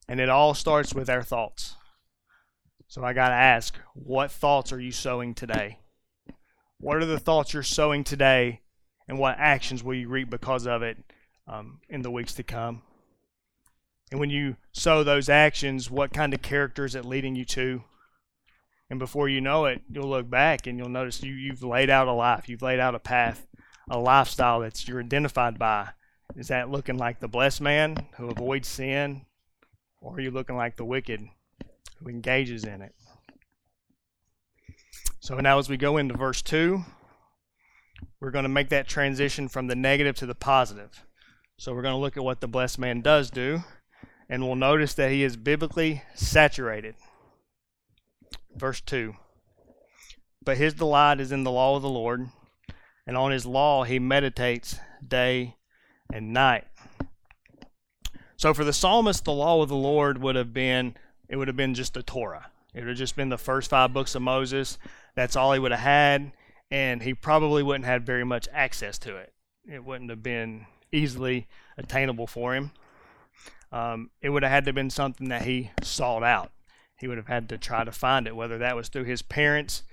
And 0.07 0.19
it 0.19 0.29
all 0.29 0.53
starts 0.53 0.93
with 0.93 1.09
our 1.09 1.23
thoughts. 1.23 1.75
So 2.87 3.03
I 3.03 3.13
got 3.13 3.29
to 3.29 3.35
ask, 3.35 3.75
what 3.93 4.31
thoughts 4.31 4.73
are 4.73 4.79
you 4.79 4.91
sowing 4.91 5.33
today? 5.33 5.79
What 6.79 6.97
are 6.97 7.05
the 7.05 7.19
thoughts 7.19 7.53
you're 7.53 7.63
sowing 7.63 8.03
today, 8.03 8.61
and 9.07 9.17
what 9.17 9.37
actions 9.39 9.83
will 9.83 9.95
you 9.95 10.09
reap 10.09 10.29
because 10.29 10.67
of 10.67 10.83
it 10.83 10.97
um, 11.47 11.79
in 11.89 12.01
the 12.01 12.11
weeks 12.11 12.33
to 12.35 12.43
come. 12.43 12.81
And 14.11 14.19
when 14.19 14.29
you 14.29 14.57
sow 14.71 15.03
those 15.03 15.29
actions, 15.29 15.89
what 15.89 16.13
kind 16.13 16.33
of 16.33 16.41
character 16.41 16.85
is 16.85 16.95
it 16.95 17.05
leading 17.05 17.35
you 17.35 17.45
to? 17.45 17.83
And 18.89 18.99
before 18.99 19.27
you 19.27 19.41
know 19.41 19.65
it, 19.65 19.81
you'll 19.89 20.09
look 20.09 20.29
back 20.29 20.67
and 20.67 20.77
you'll 20.77 20.89
notice 20.89 21.23
you, 21.23 21.33
you've 21.33 21.63
laid 21.63 21.89
out 21.89 22.07
a 22.07 22.13
life, 22.13 22.47
you've 22.47 22.61
laid 22.61 22.79
out 22.79 22.95
a 22.95 22.99
path, 22.99 23.47
a 23.89 23.97
lifestyle 23.97 24.59
that 24.59 24.87
you're 24.87 24.99
identified 24.99 25.57
by. 25.57 25.89
Is 26.35 26.49
that 26.49 26.69
looking 26.69 26.97
like 26.97 27.19
the 27.19 27.27
blessed 27.27 27.61
man 27.61 28.07
who 28.17 28.29
avoids 28.29 28.67
sin? 28.67 29.25
Or 29.99 30.15
are 30.15 30.19
you 30.19 30.31
looking 30.31 30.57
like 30.57 30.75
the 30.75 30.85
wicked 30.85 31.27
who 31.99 32.09
engages 32.09 32.65
in 32.65 32.81
it? 32.81 32.93
So 35.19 35.37
now, 35.37 35.57
as 35.57 35.69
we 35.69 35.77
go 35.77 35.97
into 35.97 36.17
verse 36.17 36.41
2, 36.41 36.83
we're 38.19 38.31
going 38.31 38.43
to 38.43 38.49
make 38.49 38.69
that 38.69 38.87
transition 38.87 39.47
from 39.47 39.67
the 39.67 39.75
negative 39.75 40.15
to 40.17 40.25
the 40.25 40.35
positive. 40.35 41.03
So 41.63 41.73
we're 41.73 41.81
going 41.81 41.93
to 41.93 42.01
look 42.01 42.17
at 42.17 42.25
what 42.25 42.41
the 42.41 42.47
blessed 42.49 42.77
man 42.77 42.99
does 42.99 43.31
do. 43.31 43.63
and 44.27 44.43
we'll 44.43 44.57
notice 44.57 44.93
that 44.95 45.11
he 45.11 45.23
is 45.23 45.37
biblically 45.37 46.03
saturated. 46.13 46.95
Verse 48.53 48.81
2 48.81 49.13
But 50.43 50.57
his 50.57 50.73
delight 50.73 51.21
is 51.21 51.31
in 51.31 51.45
the 51.45 51.51
law 51.51 51.77
of 51.77 51.81
the 51.81 51.87
Lord, 51.87 52.27
and 53.07 53.15
on 53.15 53.31
his 53.31 53.45
law 53.45 53.85
he 53.85 53.97
meditates 53.97 54.77
day 55.07 55.55
and 56.11 56.33
night. 56.33 56.65
So 58.35 58.53
for 58.53 58.65
the 58.65 58.73
psalmist, 58.73 59.23
the 59.23 59.31
law 59.31 59.61
of 59.61 59.69
the 59.69 59.75
Lord 59.77 60.17
would 60.17 60.35
have 60.35 60.53
been 60.53 60.95
it 61.29 61.37
would 61.37 61.47
have 61.47 61.55
been 61.55 61.75
just 61.75 61.93
the 61.93 62.03
Torah. 62.03 62.47
It 62.73 62.81
would 62.81 62.89
have 62.89 62.97
just 62.97 63.15
been 63.15 63.29
the 63.29 63.37
first 63.37 63.69
five 63.69 63.93
books 63.93 64.15
of 64.15 64.21
Moses. 64.21 64.77
That's 65.15 65.37
all 65.37 65.53
he 65.53 65.59
would 65.59 65.71
have 65.71 65.79
had, 65.79 66.33
and 66.69 67.01
he 67.01 67.13
probably 67.13 67.63
wouldn't 67.63 67.85
have 67.85 68.03
very 68.03 68.25
much 68.25 68.49
access 68.51 68.97
to 68.99 69.15
it. 69.15 69.31
It 69.65 69.85
wouldn't 69.85 70.09
have 70.09 70.21
been 70.21 70.65
easily 70.93 71.47
attainable 71.77 72.27
for 72.27 72.55
him. 72.55 72.71
Um, 73.71 74.11
it 74.21 74.29
would 74.29 74.43
have 74.43 74.51
had 74.51 74.65
to 74.65 74.69
have 74.69 74.75
been 74.75 74.89
something 74.89 75.29
that 75.29 75.41
he 75.43 75.71
sought 75.81 76.23
out. 76.23 76.51
He 76.99 77.07
would 77.07 77.17
have 77.17 77.27
had 77.27 77.49
to 77.49 77.57
try 77.57 77.83
to 77.83 77.91
find 77.91 78.27
it, 78.27 78.35
whether 78.35 78.59
that 78.59 78.75
was 78.75 78.87
through 78.87 79.05
his 79.05 79.21
parents' 79.21 79.83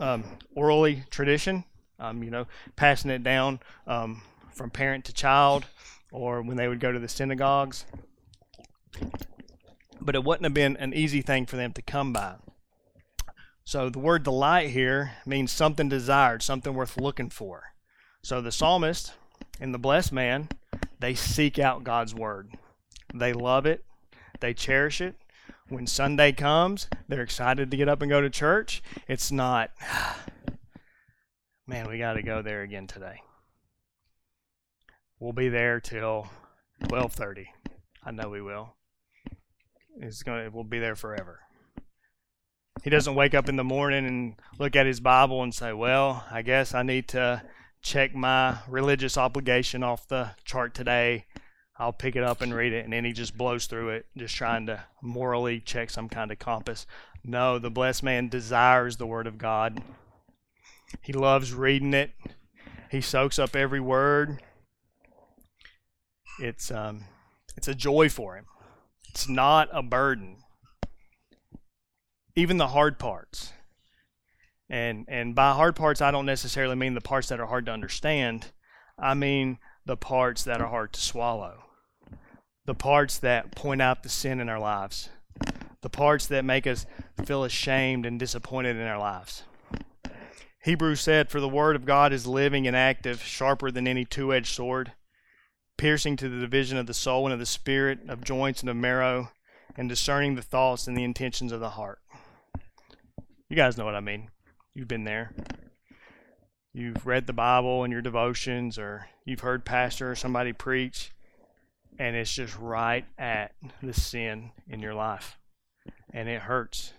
um, 0.00 0.24
orally 0.54 1.04
tradition, 1.10 1.64
um, 1.98 2.22
you 2.22 2.30
know, 2.30 2.46
passing 2.76 3.10
it 3.10 3.24
down 3.24 3.60
um, 3.86 4.22
from 4.52 4.70
parent 4.70 5.04
to 5.06 5.12
child, 5.12 5.64
or 6.12 6.42
when 6.42 6.56
they 6.56 6.68
would 6.68 6.80
go 6.80 6.92
to 6.92 6.98
the 6.98 7.08
synagogues. 7.08 7.86
But 10.00 10.14
it 10.14 10.22
wouldn't 10.22 10.44
have 10.44 10.54
been 10.54 10.76
an 10.76 10.92
easy 10.92 11.22
thing 11.22 11.46
for 11.46 11.56
them 11.56 11.72
to 11.72 11.82
come 11.82 12.12
by. 12.12 12.34
So 13.64 13.88
the 13.88 14.00
word 14.00 14.24
delight 14.24 14.70
here 14.70 15.12
means 15.24 15.50
something 15.50 15.88
desired, 15.88 16.42
something 16.42 16.74
worth 16.74 17.00
looking 17.00 17.30
for. 17.30 17.72
So 18.22 18.40
the 18.40 18.52
psalmist 18.52 19.14
and 19.60 19.72
the 19.72 19.78
blessed 19.78 20.12
man, 20.12 20.48
they 20.98 21.14
seek 21.14 21.58
out 21.58 21.84
God's 21.84 22.14
word. 22.14 22.50
They 23.14 23.32
love 23.32 23.66
it, 23.66 23.84
they 24.40 24.54
cherish 24.54 25.00
it. 25.00 25.16
When 25.68 25.86
Sunday 25.86 26.32
comes, 26.32 26.88
they're 27.08 27.22
excited 27.22 27.70
to 27.70 27.76
get 27.76 27.88
up 27.88 28.02
and 28.02 28.10
go 28.10 28.20
to 28.20 28.28
church. 28.28 28.82
It's 29.08 29.32
not, 29.32 29.70
man, 31.66 31.88
we 31.88 31.98
got 31.98 32.14
to 32.14 32.22
go 32.22 32.42
there 32.42 32.62
again 32.62 32.86
today. 32.86 33.22
We'll 35.18 35.32
be 35.32 35.48
there 35.48 35.80
till 35.80 36.28
12:30. 36.82 37.46
I 38.04 38.10
know 38.10 38.28
we 38.28 38.42
will. 38.42 38.74
It's 40.00 40.24
going 40.24 40.44
to 40.44 40.50
we'll 40.50 40.64
be 40.64 40.80
there 40.80 40.96
forever. 40.96 41.40
He 42.82 42.90
doesn't 42.90 43.14
wake 43.14 43.32
up 43.32 43.48
in 43.48 43.54
the 43.54 43.62
morning 43.62 44.04
and 44.04 44.34
look 44.58 44.74
at 44.74 44.86
his 44.86 44.98
Bible 44.98 45.42
and 45.44 45.54
say, 45.54 45.72
"Well, 45.72 46.24
I 46.30 46.42
guess 46.42 46.74
I 46.74 46.82
need 46.82 47.06
to 47.08 47.42
check 47.82 48.14
my 48.14 48.58
religious 48.68 49.18
obligation 49.18 49.82
off 49.82 50.08
the 50.08 50.30
chart 50.44 50.74
today. 50.74 51.26
I'll 51.78 51.92
pick 51.92 52.16
it 52.16 52.22
up 52.22 52.40
and 52.40 52.54
read 52.54 52.72
it." 52.72 52.84
And 52.84 52.92
then 52.92 53.04
he 53.04 53.12
just 53.12 53.36
blows 53.36 53.66
through 53.66 53.90
it, 53.90 54.06
just 54.16 54.34
trying 54.36 54.66
to 54.66 54.84
morally 55.02 55.60
check 55.60 55.90
some 55.90 56.08
kind 56.08 56.30
of 56.30 56.38
compass. 56.38 56.86
No, 57.24 57.58
the 57.58 57.70
blessed 57.70 58.02
man 58.02 58.28
desires 58.28 58.96
the 58.96 59.06
word 59.06 59.26
of 59.26 59.38
God. 59.38 59.82
He 61.00 61.12
loves 61.12 61.52
reading 61.52 61.94
it. 61.94 62.10
He 62.90 63.00
soaks 63.00 63.38
up 63.38 63.56
every 63.56 63.80
word. 63.80 64.42
It's 66.38 66.70
um, 66.70 67.04
it's 67.56 67.68
a 67.68 67.74
joy 67.74 68.08
for 68.08 68.36
him. 68.36 68.46
It's 69.08 69.28
not 69.28 69.68
a 69.72 69.82
burden. 69.82 70.38
Even 72.34 72.56
the 72.56 72.68
hard 72.68 72.98
parts. 72.98 73.52
And 74.72 75.04
and 75.06 75.34
by 75.34 75.52
hard 75.52 75.76
parts 75.76 76.00
I 76.00 76.10
don't 76.10 76.26
necessarily 76.26 76.74
mean 76.74 76.94
the 76.94 77.00
parts 77.00 77.28
that 77.28 77.38
are 77.38 77.46
hard 77.46 77.66
to 77.66 77.72
understand. 77.72 78.50
I 78.98 79.14
mean 79.14 79.58
the 79.86 79.96
parts 79.96 80.42
that 80.44 80.60
are 80.60 80.68
hard 80.68 80.92
to 80.94 81.00
swallow. 81.00 81.64
The 82.64 82.74
parts 82.74 83.18
that 83.18 83.54
point 83.54 83.82
out 83.82 84.02
the 84.02 84.08
sin 84.08 84.40
in 84.40 84.48
our 84.48 84.58
lives. 84.58 85.10
The 85.82 85.90
parts 85.90 86.26
that 86.26 86.44
make 86.44 86.66
us 86.66 86.86
feel 87.24 87.44
ashamed 87.44 88.06
and 88.06 88.18
disappointed 88.18 88.76
in 88.76 88.86
our 88.86 88.98
lives. 88.98 89.42
Hebrews 90.64 91.00
said, 91.00 91.28
For 91.28 91.40
the 91.40 91.48
word 91.48 91.76
of 91.76 91.84
God 91.84 92.12
is 92.12 92.26
living 92.26 92.66
and 92.66 92.76
active, 92.76 93.20
sharper 93.20 93.70
than 93.70 93.86
any 93.86 94.04
two 94.04 94.32
edged 94.32 94.54
sword 94.54 94.92
piercing 95.82 96.16
to 96.16 96.28
the 96.28 96.38
division 96.38 96.78
of 96.78 96.86
the 96.86 96.94
soul 96.94 97.26
and 97.26 97.32
of 97.32 97.40
the 97.40 97.46
spirit, 97.46 97.98
of 98.08 98.22
joints 98.22 98.60
and 98.60 98.70
of 98.70 98.76
marrow, 98.76 99.32
and 99.76 99.88
discerning 99.88 100.36
the 100.36 100.42
thoughts 100.42 100.86
and 100.86 100.96
the 100.96 101.02
intentions 101.02 101.50
of 101.50 101.58
the 101.58 101.70
heart. 101.70 101.98
You 103.48 103.56
guys 103.56 103.76
know 103.76 103.84
what 103.84 103.96
I 103.96 104.00
mean. 104.00 104.30
You've 104.74 104.88
been 104.88 105.04
there. 105.04 105.32
You've 106.72 107.06
read 107.06 107.26
the 107.26 107.32
Bible 107.32 107.84
in 107.84 107.90
your 107.90 108.00
devotions, 108.00 108.78
or 108.78 109.08
you've 109.24 109.40
heard 109.40 109.64
pastor 109.64 110.10
or 110.10 110.14
somebody 110.14 110.52
preach, 110.52 111.12
and 111.98 112.16
it's 112.16 112.32
just 112.32 112.56
right 112.58 113.04
at 113.18 113.52
the 113.82 113.92
sin 113.92 114.52
in 114.68 114.80
your 114.80 114.94
life. 114.94 115.38
And 116.12 116.28
it 116.28 116.42
hurts. 116.42 116.94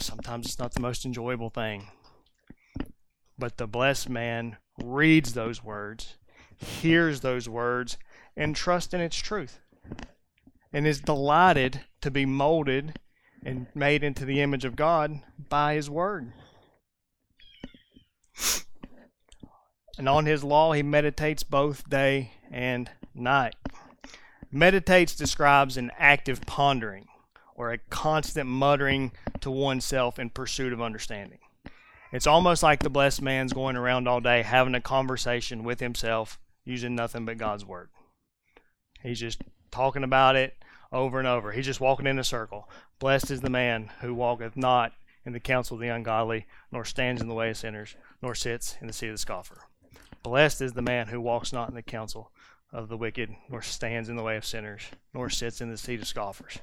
Sometimes 0.00 0.46
it's 0.46 0.58
not 0.58 0.72
the 0.72 0.80
most 0.80 1.04
enjoyable 1.04 1.50
thing. 1.50 1.88
But 3.38 3.58
the 3.58 3.66
blessed 3.66 4.08
man 4.08 4.56
reads 4.82 5.34
those 5.34 5.62
words 5.62 6.16
hears 6.62 7.20
those 7.20 7.48
words 7.48 7.98
and 8.36 8.54
trusts 8.54 8.94
in 8.94 9.00
its 9.00 9.16
truth 9.16 9.60
and 10.72 10.86
is 10.86 11.00
delighted 11.00 11.80
to 12.00 12.10
be 12.10 12.24
molded 12.24 12.98
and 13.44 13.66
made 13.74 14.04
into 14.04 14.24
the 14.24 14.40
image 14.40 14.64
of 14.64 14.76
God 14.76 15.20
by 15.48 15.74
his 15.74 15.90
word. 15.90 16.32
And 19.98 20.08
on 20.08 20.26
his 20.26 20.42
law 20.42 20.72
he 20.72 20.82
meditates 20.82 21.42
both 21.42 21.88
day 21.88 22.32
and 22.50 22.90
night. 23.14 23.54
Meditates 24.50 25.14
describes 25.14 25.76
an 25.76 25.90
active 25.98 26.42
pondering 26.46 27.06
or 27.54 27.72
a 27.72 27.78
constant 27.78 28.48
muttering 28.48 29.12
to 29.40 29.50
oneself 29.50 30.18
in 30.18 30.30
pursuit 30.30 30.72
of 30.72 30.80
understanding. 30.80 31.38
It's 32.12 32.26
almost 32.26 32.62
like 32.62 32.80
the 32.80 32.90
blessed 32.90 33.22
man's 33.22 33.52
going 33.52 33.76
around 33.76 34.06
all 34.06 34.20
day 34.20 34.42
having 34.42 34.74
a 34.74 34.80
conversation 34.80 35.64
with 35.64 35.80
himself 35.80 36.38
using 36.64 36.94
nothing 36.94 37.24
but 37.24 37.38
God's 37.38 37.64
word. 37.64 37.88
He's 39.02 39.20
just 39.20 39.42
talking 39.70 40.04
about 40.04 40.36
it 40.36 40.61
over 40.92 41.18
and 41.18 41.26
over. 41.26 41.52
He's 41.52 41.66
just 41.66 41.80
walking 41.80 42.06
in 42.06 42.18
a 42.18 42.24
circle. 42.24 42.68
Blessed 42.98 43.30
is 43.30 43.40
the 43.40 43.50
man 43.50 43.90
who 44.00 44.14
walketh 44.14 44.56
not 44.56 44.92
in 45.24 45.32
the 45.32 45.40
counsel 45.40 45.76
of 45.76 45.80
the 45.80 45.88
ungodly, 45.88 46.46
nor 46.70 46.84
stands 46.84 47.22
in 47.22 47.28
the 47.28 47.34
way 47.34 47.50
of 47.50 47.56
sinners, 47.56 47.96
nor 48.20 48.34
sits 48.34 48.76
in 48.80 48.86
the 48.86 48.92
seat 48.92 49.08
of 49.08 49.14
the 49.14 49.18
scoffer. 49.18 49.62
Blessed 50.22 50.60
is 50.60 50.72
the 50.72 50.82
man 50.82 51.08
who 51.08 51.20
walks 51.20 51.52
not 51.52 51.68
in 51.68 51.74
the 51.74 51.82
counsel 51.82 52.30
of 52.72 52.88
the 52.88 52.96
wicked, 52.96 53.34
nor 53.48 53.62
stands 53.62 54.08
in 54.08 54.16
the 54.16 54.22
way 54.22 54.36
of 54.36 54.44
sinners, 54.44 54.82
nor 55.14 55.30
sits 55.30 55.60
in 55.60 55.70
the 55.70 55.76
seat 55.76 56.00
of 56.00 56.06
scoffers. 56.06 56.58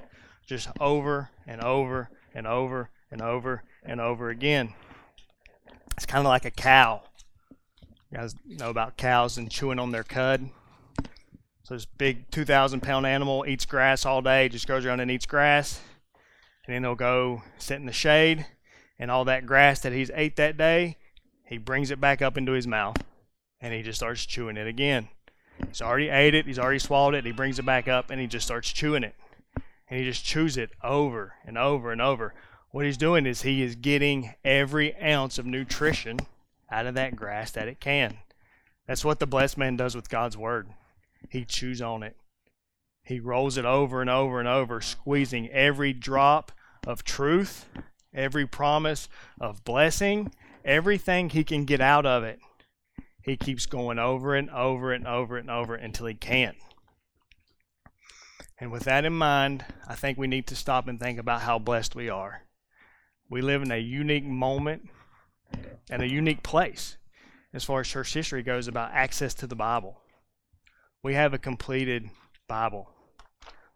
Just 0.45 0.69
over 0.79 1.29
and 1.45 1.62
over 1.62 2.09
and 2.33 2.48
over 2.48 2.89
and 3.12 3.21
over 3.21 3.63
and 3.83 4.00
over 4.00 4.29
again. 4.29 4.74
It's 5.95 6.05
kind 6.05 6.25
of 6.25 6.29
like 6.29 6.45
a 6.45 6.51
cow 6.51 7.03
you 8.12 8.17
guys 8.17 8.36
know 8.45 8.69
about 8.69 8.98
cows 8.98 9.38
and 9.38 9.51
chewing 9.51 9.79
on 9.79 9.91
their 9.91 10.03
cud. 10.03 10.50
So 11.70 11.76
this 11.76 11.86
big 11.86 12.32
2,000 12.32 12.82
pound 12.82 13.06
animal 13.06 13.46
eats 13.48 13.68
grass 13.68 14.04
all 14.04 14.24
day, 14.24 14.50
just 14.50 14.68
goes 14.68 14.88
around 14.88 15.02
and 15.02 15.12
eats 15.12 15.28
grass. 15.28 15.80
And 16.66 16.74
then 16.74 16.82
he'll 16.82 16.96
go 16.96 17.44
sit 17.60 17.76
in 17.76 17.86
the 17.86 17.94
shade, 17.94 18.48
and 18.98 19.12
all 19.12 19.24
that 19.26 19.46
grass 19.46 19.80
that 19.82 19.94
he's 19.94 20.10
ate 20.16 20.36
that 20.38 20.58
day, 20.58 20.98
he 21.46 21.60
brings 21.60 21.92
it 21.92 22.02
back 22.02 22.24
up 22.24 22.40
into 22.40 22.54
his 22.54 22.66
mouth, 22.66 22.98
and 23.62 23.72
he 23.72 23.84
just 23.84 24.00
starts 24.00 24.26
chewing 24.26 24.58
it 24.58 24.66
again. 24.66 25.10
He's 25.68 25.80
already 25.80 26.10
ate 26.10 26.34
it, 26.34 26.48
he's 26.48 26.58
already 26.58 26.80
swallowed 26.80 27.14
it, 27.14 27.24
he 27.24 27.32
brings 27.32 27.60
it 27.60 27.68
back 27.68 27.88
up, 27.88 28.10
and 28.10 28.20
he 28.20 28.26
just 28.26 28.48
starts 28.48 28.74
chewing 28.74 29.04
it. 29.04 29.14
And 29.88 30.00
he 30.00 30.04
just 30.04 30.26
chews 30.26 30.58
it 30.58 30.72
over 30.84 31.36
and 31.46 31.56
over 31.56 31.92
and 31.92 32.02
over. 32.02 32.34
What 32.72 32.86
he's 32.86 32.98
doing 32.98 33.28
is 33.28 33.44
he 33.44 33.62
is 33.62 33.76
getting 33.76 34.34
every 34.44 35.00
ounce 35.00 35.38
of 35.38 35.46
nutrition 35.46 36.18
out 36.72 36.88
of 36.88 36.96
that 36.96 37.16
grass 37.16 37.52
that 37.52 37.68
it 37.68 37.80
can. 37.80 38.18
That's 38.88 39.06
what 39.06 39.20
the 39.20 39.28
blessed 39.28 39.60
man 39.60 39.78
does 39.78 39.96
with 39.96 40.10
God's 40.10 40.36
word. 40.36 40.70
He 41.30 41.46
chews 41.46 41.82
on 41.82 42.04
it. 42.04 42.16
He 43.04 43.20
rolls 43.20 43.58
it 43.58 43.66
over 43.66 44.02
and 44.02 44.10
over 44.10 44.40
and 44.40 44.48
over, 44.48 44.82
squeezing 44.82 45.50
every 45.50 45.94
drop 45.94 46.52
of 46.86 47.04
truth, 47.04 47.68
every 48.14 48.46
promise 48.46 49.10
of 49.42 49.64
blessing, 49.64 50.32
everything 50.64 51.30
he 51.30 51.44
can 51.44 51.66
get 51.66 51.82
out 51.82 52.06
of 52.06 52.24
it. 52.24 52.40
He 53.22 53.36
keeps 53.36 53.66
going 53.66 54.00
over 54.00 54.36
and 54.36 54.50
over 54.50 54.94
and 54.94 55.08
over 55.08 55.38
and 55.38 55.50
over 55.50 55.76
until 55.76 56.06
he 56.06 56.14
can't. 56.14 56.58
And 58.60 58.72
with 58.72 58.84
that 58.84 59.06
in 59.06 59.14
mind, 59.14 59.66
I 59.88 59.96
think 59.96 60.18
we 60.18 60.28
need 60.28 60.48
to 60.48 60.56
stop 60.56 60.88
and 60.88 61.00
think 61.00 61.18
about 61.18 61.42
how 61.42 61.60
blessed 61.60 61.96
we 61.96 62.10
are. 62.10 62.44
We 63.30 63.42
live 63.42 63.62
in 63.62 63.72
a 63.72 63.78
unique 63.78 64.26
moment 64.26 64.90
and 65.90 66.02
a 66.02 66.12
unique 66.12 66.44
place 66.44 66.98
as 67.54 67.64
far 67.64 67.82
as 67.82 67.88
church 67.88 68.14
history 68.14 68.44
goes 68.44 68.68
about 68.68 68.92
access 68.92 69.34
to 69.36 69.48
the 69.48 69.56
Bible. 69.56 69.99
We 71.01 71.13
have 71.13 71.34
a 71.34 71.38
completed 71.38 72.10
Bible. 72.48 72.89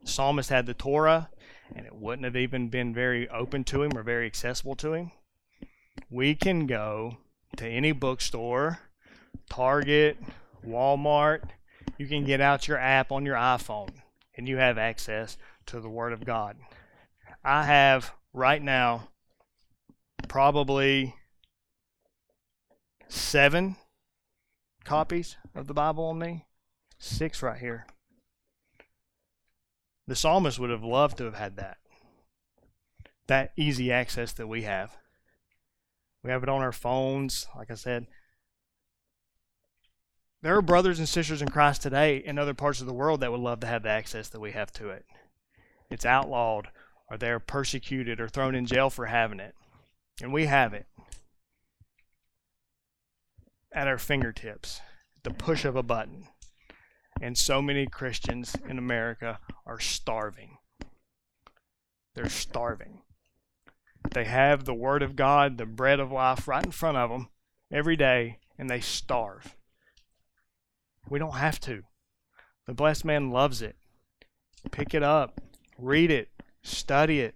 The 0.01 0.09
psalmist 0.09 0.49
had 0.49 0.65
the 0.65 0.73
Torah, 0.73 1.29
and 1.73 1.85
it 1.85 1.95
wouldn't 1.95 2.25
have 2.25 2.35
even 2.35 2.67
been 2.67 2.93
very 2.93 3.29
open 3.29 3.63
to 3.65 3.83
him 3.83 3.97
or 3.97 4.03
very 4.03 4.25
accessible 4.25 4.75
to 4.77 4.93
him. 4.93 5.11
We 6.09 6.35
can 6.35 6.67
go 6.67 7.17
to 7.57 7.67
any 7.67 7.91
bookstore, 7.91 8.79
Target, 9.49 10.17
Walmart. 10.65 11.43
You 11.97 12.07
can 12.07 12.25
get 12.25 12.41
out 12.41 12.67
your 12.67 12.77
app 12.77 13.11
on 13.11 13.25
your 13.25 13.35
iPhone 13.35 13.89
and 14.35 14.47
you 14.47 14.57
have 14.57 14.77
access 14.77 15.37
to 15.67 15.79
the 15.79 15.89
Word 15.89 16.11
of 16.11 16.25
God. 16.25 16.57
I 17.43 17.63
have 17.63 18.11
right 18.33 18.61
now 18.61 19.09
probably 20.27 21.15
seven 23.07 23.75
copies 24.83 25.37
of 25.55 25.67
the 25.67 25.73
Bible 25.73 26.05
on 26.05 26.19
me, 26.19 26.45
six 27.03 27.41
right 27.41 27.59
here. 27.59 27.85
The 30.07 30.15
psalmist 30.15 30.59
would 30.59 30.69
have 30.69 30.83
loved 30.83 31.17
to 31.17 31.25
have 31.25 31.35
had 31.35 31.55
that. 31.57 31.77
That 33.27 33.53
easy 33.55 33.91
access 33.91 34.33
that 34.33 34.47
we 34.47 34.63
have. 34.63 34.97
We 36.23 36.31
have 36.31 36.43
it 36.43 36.49
on 36.49 36.61
our 36.61 36.71
phones, 36.71 37.47
like 37.55 37.71
I 37.71 37.75
said. 37.75 38.07
There 40.41 40.57
are 40.57 40.61
brothers 40.61 40.99
and 40.99 41.07
sisters 41.07 41.41
in 41.41 41.49
Christ 41.49 41.81
today 41.81 42.17
in 42.17 42.37
other 42.37 42.53
parts 42.53 42.81
of 42.81 42.87
the 42.87 42.93
world 42.93 43.21
that 43.21 43.31
would 43.31 43.39
love 43.39 43.61
to 43.61 43.67
have 43.67 43.83
the 43.83 43.89
access 43.89 44.27
that 44.29 44.41
we 44.41 44.51
have 44.51 44.71
to 44.73 44.89
it. 44.89 45.05
It's 45.89 46.05
outlawed, 46.05 46.69
or 47.09 47.17
they're 47.17 47.39
persecuted 47.39 48.19
or 48.19 48.27
thrown 48.27 48.55
in 48.55 48.65
jail 48.65 48.89
for 48.89 49.05
having 49.05 49.39
it. 49.39 49.55
And 50.21 50.33
we 50.33 50.45
have 50.45 50.73
it 50.73 50.85
at 53.71 53.87
our 53.87 53.97
fingertips, 53.97 54.81
the 55.23 55.31
push 55.31 55.65
of 55.65 55.75
a 55.75 55.83
button. 55.83 56.27
And 57.23 57.37
so 57.37 57.61
many 57.61 57.85
Christians 57.85 58.53
in 58.67 58.77
America 58.77 59.39
are 59.65 59.79
starving. 59.79 60.57
They're 62.15 62.27
starving. 62.27 62.99
They 64.11 64.25
have 64.25 64.65
the 64.65 64.73
Word 64.73 65.01
of 65.01 65.15
God, 65.15 65.57
the 65.57 65.65
bread 65.65 66.01
of 66.01 66.11
life, 66.11 66.49
right 66.49 66.65
in 66.65 66.73
front 66.73 66.97
of 66.97 67.09
them 67.09 67.29
every 67.71 67.95
day, 67.95 68.39
and 68.59 68.69
they 68.69 68.81
starve. 68.81 69.55
We 71.09 71.17
don't 71.17 71.37
have 71.37 71.61
to. 71.61 71.83
The 72.67 72.73
blessed 72.73 73.05
man 73.05 73.31
loves 73.31 73.61
it. 73.61 73.77
Pick 74.71 74.93
it 74.93 75.01
up, 75.01 75.39
read 75.77 76.11
it, 76.11 76.27
study 76.61 77.21
it, 77.21 77.35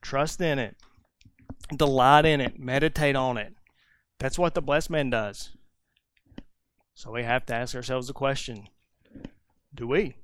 trust 0.00 0.40
in 0.40 0.58
it, 0.58 0.76
delight 1.76 2.24
in 2.24 2.40
it, 2.40 2.58
meditate 2.58 3.16
on 3.16 3.36
it. 3.36 3.52
That's 4.18 4.38
what 4.38 4.54
the 4.54 4.62
blessed 4.62 4.88
man 4.88 5.10
does. 5.10 5.50
So 6.94 7.12
we 7.12 7.24
have 7.24 7.44
to 7.46 7.54
ask 7.54 7.74
ourselves 7.74 8.06
the 8.06 8.14
question 8.14 8.68
do 9.76 9.86
we? 9.86 10.16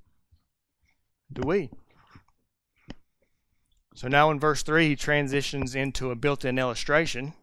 Do 1.32 1.42
we? 1.46 1.70
So 3.94 4.08
now 4.08 4.30
in 4.30 4.40
verse 4.40 4.62
3, 4.62 4.88
he 4.88 4.96
transitions 4.96 5.74
into 5.74 6.10
a 6.10 6.16
built 6.16 6.44
in 6.44 6.58
illustration. 6.58 7.34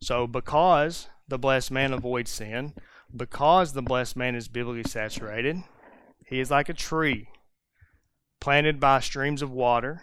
So, 0.00 0.26
because 0.26 1.08
the 1.26 1.38
blessed 1.38 1.70
man 1.70 1.92
avoids 1.92 2.30
sin, 2.30 2.74
because 3.14 3.72
the 3.72 3.82
blessed 3.82 4.16
man 4.16 4.34
is 4.34 4.48
biblically 4.48 4.88
saturated, 4.88 5.62
he 6.26 6.40
is 6.40 6.50
like 6.50 6.68
a 6.68 6.74
tree 6.74 7.28
planted 8.40 8.78
by 8.78 9.00
streams 9.00 9.42
of 9.42 9.50
water 9.50 10.02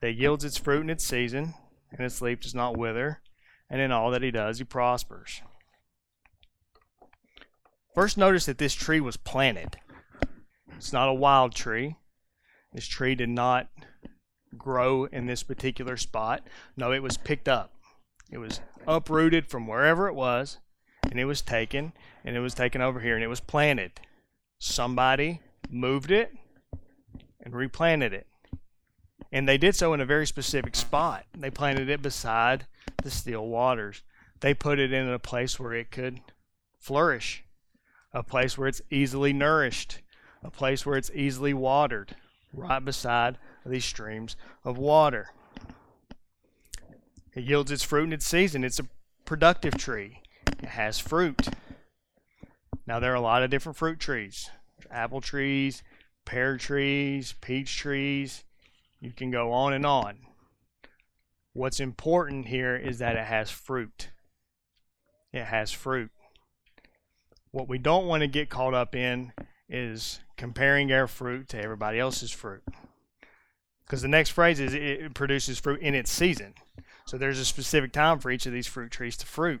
that 0.00 0.12
yields 0.12 0.44
its 0.44 0.58
fruit 0.58 0.82
in 0.82 0.90
its 0.90 1.04
season, 1.04 1.54
and 1.90 2.00
its 2.00 2.20
leaf 2.20 2.40
does 2.40 2.54
not 2.54 2.76
wither, 2.76 3.20
and 3.68 3.80
in 3.80 3.90
all 3.90 4.10
that 4.10 4.22
he 4.22 4.30
does, 4.30 4.58
he 4.58 4.64
prospers. 4.64 5.40
First, 7.94 8.18
notice 8.18 8.46
that 8.46 8.58
this 8.58 8.74
tree 8.74 9.00
was 9.00 9.16
planted. 9.16 9.78
It's 10.76 10.92
not 10.92 11.08
a 11.08 11.14
wild 11.14 11.54
tree. 11.54 11.96
This 12.72 12.86
tree 12.86 13.14
did 13.14 13.28
not 13.28 13.68
grow 14.56 15.04
in 15.04 15.26
this 15.26 15.42
particular 15.42 15.96
spot. 15.96 16.46
No, 16.76 16.92
it 16.92 17.02
was 17.02 17.16
picked 17.16 17.48
up. 17.48 17.72
It 18.30 18.38
was 18.38 18.60
uprooted 18.86 19.46
from 19.46 19.66
wherever 19.66 20.08
it 20.08 20.14
was, 20.14 20.58
and 21.02 21.18
it 21.18 21.24
was 21.24 21.42
taken, 21.42 21.92
and 22.24 22.36
it 22.36 22.40
was 22.40 22.54
taken 22.54 22.80
over 22.80 23.00
here, 23.00 23.14
and 23.14 23.24
it 23.24 23.28
was 23.28 23.40
planted. 23.40 23.92
Somebody 24.58 25.40
moved 25.70 26.10
it 26.10 26.32
and 27.40 27.54
replanted 27.54 28.12
it. 28.12 28.26
And 29.32 29.48
they 29.48 29.58
did 29.58 29.74
so 29.74 29.92
in 29.92 30.00
a 30.00 30.06
very 30.06 30.26
specific 30.26 30.76
spot. 30.76 31.24
They 31.36 31.50
planted 31.50 31.88
it 31.88 32.02
beside 32.02 32.66
the 33.02 33.10
still 33.10 33.46
waters. 33.46 34.02
They 34.40 34.54
put 34.54 34.78
it 34.78 34.92
in 34.92 35.08
a 35.08 35.18
place 35.18 35.58
where 35.58 35.72
it 35.72 35.90
could 35.90 36.20
flourish, 36.78 37.44
a 38.12 38.22
place 38.22 38.56
where 38.56 38.68
it's 38.68 38.82
easily 38.90 39.32
nourished, 39.32 40.00
a 40.42 40.50
place 40.50 40.84
where 40.84 40.96
it's 40.96 41.10
easily 41.14 41.54
watered, 41.54 42.16
right 42.52 42.84
beside 42.84 43.38
these 43.64 43.84
streams 43.84 44.36
of 44.64 44.78
water. 44.78 45.30
It 47.34 47.44
yields 47.44 47.70
its 47.70 47.82
fruit 47.82 48.04
in 48.04 48.12
its 48.12 48.26
season. 48.26 48.64
It's 48.64 48.78
a 48.78 48.88
productive 49.24 49.76
tree. 49.76 50.22
It 50.62 50.70
has 50.70 50.98
fruit. 50.98 51.48
Now, 52.86 53.00
there 53.00 53.12
are 53.12 53.16
a 53.16 53.20
lot 53.20 53.42
of 53.42 53.50
different 53.50 53.76
fruit 53.76 53.98
trees 53.98 54.50
apple 54.90 55.20
trees, 55.20 55.82
pear 56.24 56.56
trees, 56.56 57.34
peach 57.40 57.76
trees. 57.76 58.44
You 59.00 59.12
can 59.12 59.30
go 59.30 59.52
on 59.52 59.72
and 59.72 59.84
on. 59.84 60.18
What's 61.52 61.80
important 61.80 62.46
here 62.46 62.76
is 62.76 62.98
that 62.98 63.16
it 63.16 63.24
has 63.24 63.50
fruit. 63.50 64.10
It 65.32 65.44
has 65.44 65.72
fruit. 65.72 66.10
What 67.50 67.68
we 67.68 67.78
don't 67.78 68.06
want 68.06 68.22
to 68.22 68.28
get 68.28 68.50
caught 68.50 68.74
up 68.74 68.94
in 68.94 69.32
is 69.68 70.20
comparing 70.36 70.92
our 70.92 71.06
fruit 71.06 71.48
to 71.48 71.62
everybody 71.62 71.98
else's 71.98 72.30
fruit. 72.30 72.62
Because 73.84 74.02
the 74.02 74.08
next 74.08 74.30
phrase 74.30 74.58
is 74.60 74.74
it 74.74 75.14
produces 75.14 75.58
fruit 75.58 75.80
in 75.80 75.94
its 75.94 76.10
season. 76.10 76.54
So 77.06 77.16
there's 77.16 77.38
a 77.38 77.44
specific 77.44 77.92
time 77.92 78.18
for 78.18 78.30
each 78.30 78.46
of 78.46 78.52
these 78.52 78.66
fruit 78.66 78.90
trees 78.90 79.16
to 79.18 79.26
fruit. 79.26 79.60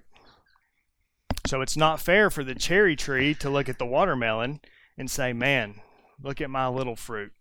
So 1.46 1.60
it's 1.60 1.76
not 1.76 2.00
fair 2.00 2.28
for 2.28 2.42
the 2.42 2.56
cherry 2.56 2.96
tree 2.96 3.34
to 3.34 3.48
look 3.48 3.68
at 3.68 3.78
the 3.78 3.86
watermelon 3.86 4.60
and 4.98 5.08
say, 5.08 5.32
man, 5.32 5.76
look 6.20 6.40
at 6.40 6.50
my 6.50 6.66
little 6.66 6.96
fruit 6.96 7.32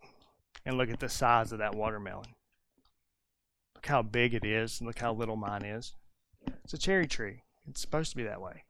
and 0.63 0.77
look 0.77 0.91
at 0.91 0.99
the 0.99 1.09
size 1.09 1.51
of 1.51 1.57
that 1.57 1.73
watermelon. 1.73 2.35
Look 3.73 3.87
how 3.87 4.03
big 4.03 4.35
it 4.35 4.45
is 4.45 4.79
and 4.79 4.87
look 4.87 4.99
how 4.99 5.13
little 5.13 5.35
mine 5.35 5.65
is. 5.65 5.95
It's 6.63 6.73
a 6.73 6.77
cherry 6.77 7.07
tree. 7.07 7.41
It's 7.67 7.81
supposed 7.81 8.11
to 8.11 8.17
be 8.17 8.23
that 8.23 8.41
way. 8.41 8.64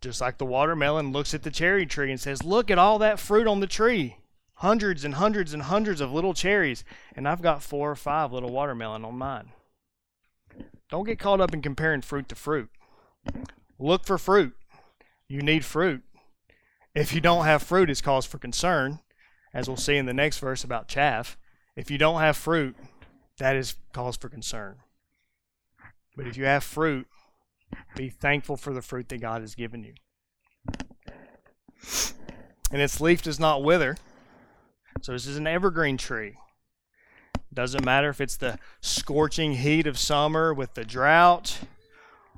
Just 0.00 0.20
like 0.20 0.38
the 0.38 0.46
watermelon 0.46 1.12
looks 1.12 1.34
at 1.34 1.42
the 1.42 1.50
cherry 1.50 1.84
tree 1.84 2.10
and 2.10 2.20
says, 2.20 2.42
Look 2.42 2.70
at 2.70 2.78
all 2.78 2.98
that 2.98 3.20
fruit 3.20 3.46
on 3.46 3.60
the 3.60 3.66
tree. 3.66 4.16
Hundreds 4.54 5.04
and 5.04 5.14
hundreds 5.14 5.52
and 5.52 5.62
hundreds 5.64 6.00
of 6.00 6.12
little 6.12 6.34
cherries. 6.34 6.84
And 7.14 7.28
I've 7.28 7.42
got 7.42 7.62
four 7.62 7.90
or 7.90 7.96
five 7.96 8.32
little 8.32 8.50
watermelon 8.50 9.04
on 9.04 9.16
mine. 9.18 9.52
Don't 10.88 11.06
get 11.06 11.18
caught 11.18 11.40
up 11.40 11.54
in 11.54 11.62
comparing 11.62 12.02
fruit 12.02 12.28
to 12.28 12.34
fruit. 12.34 12.70
Look 13.78 14.04
for 14.04 14.18
fruit. 14.18 14.54
You 15.28 15.42
need 15.42 15.64
fruit. 15.64 16.02
If 16.94 17.14
you 17.14 17.20
don't 17.20 17.44
have 17.44 17.62
fruit, 17.62 17.88
it's 17.88 18.00
cause 18.00 18.26
for 18.26 18.38
concern, 18.38 18.98
as 19.54 19.68
we'll 19.68 19.76
see 19.76 19.96
in 19.96 20.06
the 20.06 20.12
next 20.12 20.38
verse 20.38 20.64
about 20.64 20.88
chaff. 20.88 21.38
If 21.76 21.90
you 21.90 21.98
don't 21.98 22.20
have 22.20 22.36
fruit, 22.36 22.76
that 23.38 23.54
is 23.54 23.76
cause 23.92 24.16
for 24.16 24.28
concern. 24.28 24.76
But 26.16 26.26
if 26.26 26.36
you 26.36 26.44
have 26.46 26.64
fruit, 26.64 27.06
be 27.96 28.08
thankful 28.08 28.56
for 28.56 28.72
the 28.72 28.82
fruit 28.82 29.08
that 29.08 29.20
God 29.20 29.40
has 29.40 29.54
given 29.54 29.82
you. 29.82 29.94
And 32.70 32.80
its 32.80 33.00
leaf 33.00 33.22
does 33.22 33.40
not 33.40 33.62
wither. 33.62 33.96
So 35.02 35.12
this 35.12 35.26
is 35.26 35.36
an 35.36 35.46
evergreen 35.46 35.96
tree. 35.96 36.36
Doesn't 37.52 37.84
matter 37.84 38.08
if 38.10 38.20
it's 38.20 38.36
the 38.36 38.58
scorching 38.80 39.54
heat 39.54 39.86
of 39.86 39.98
summer 39.98 40.54
with 40.54 40.74
the 40.74 40.84
drought 40.84 41.58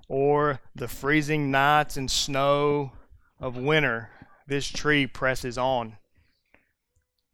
or 0.08 0.60
the 0.74 0.88
freezing 0.88 1.50
nights 1.50 1.96
and 1.96 2.10
snow 2.10 2.92
of 3.38 3.56
winter. 3.56 4.10
This 4.46 4.68
tree 4.68 5.06
presses 5.06 5.58
on. 5.58 5.96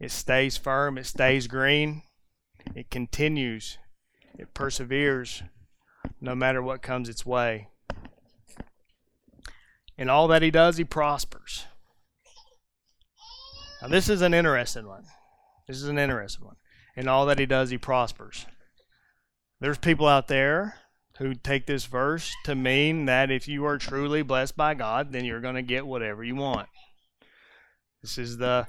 It 0.00 0.10
stays 0.10 0.56
firm, 0.56 0.98
it 0.98 1.06
stays 1.06 1.46
green, 1.46 2.02
it 2.74 2.90
continues, 2.90 3.78
it 4.38 4.54
perseveres 4.54 5.42
no 6.20 6.34
matter 6.34 6.62
what 6.62 6.82
comes 6.82 7.08
its 7.08 7.26
way. 7.26 7.68
In 9.98 10.08
all 10.08 10.28
that 10.28 10.42
he 10.42 10.50
does, 10.50 10.76
he 10.76 10.84
prospers. 10.84 11.66
Now, 13.82 13.88
this 13.88 14.08
is 14.08 14.22
an 14.22 14.32
interesting 14.32 14.86
one. 14.86 15.04
This 15.66 15.76
is 15.76 15.88
an 15.88 15.98
interesting 15.98 16.46
one. 16.46 16.56
In 16.96 17.08
all 17.08 17.26
that 17.26 17.38
he 17.38 17.46
does, 17.46 17.70
he 17.70 17.78
prospers. 17.78 18.46
There's 19.60 19.78
people 19.78 20.06
out 20.06 20.28
there 20.28 20.76
who 21.18 21.34
take 21.34 21.66
this 21.66 21.86
verse 21.86 22.32
to 22.44 22.54
mean 22.54 23.06
that 23.06 23.30
if 23.30 23.48
you 23.48 23.64
are 23.66 23.76
truly 23.76 24.22
blessed 24.22 24.56
by 24.56 24.74
God, 24.74 25.12
then 25.12 25.24
you're 25.24 25.40
going 25.40 25.56
to 25.56 25.62
get 25.62 25.86
whatever 25.86 26.22
you 26.22 26.36
want. 26.36 26.68
This 28.02 28.18
is 28.18 28.38
the 28.38 28.68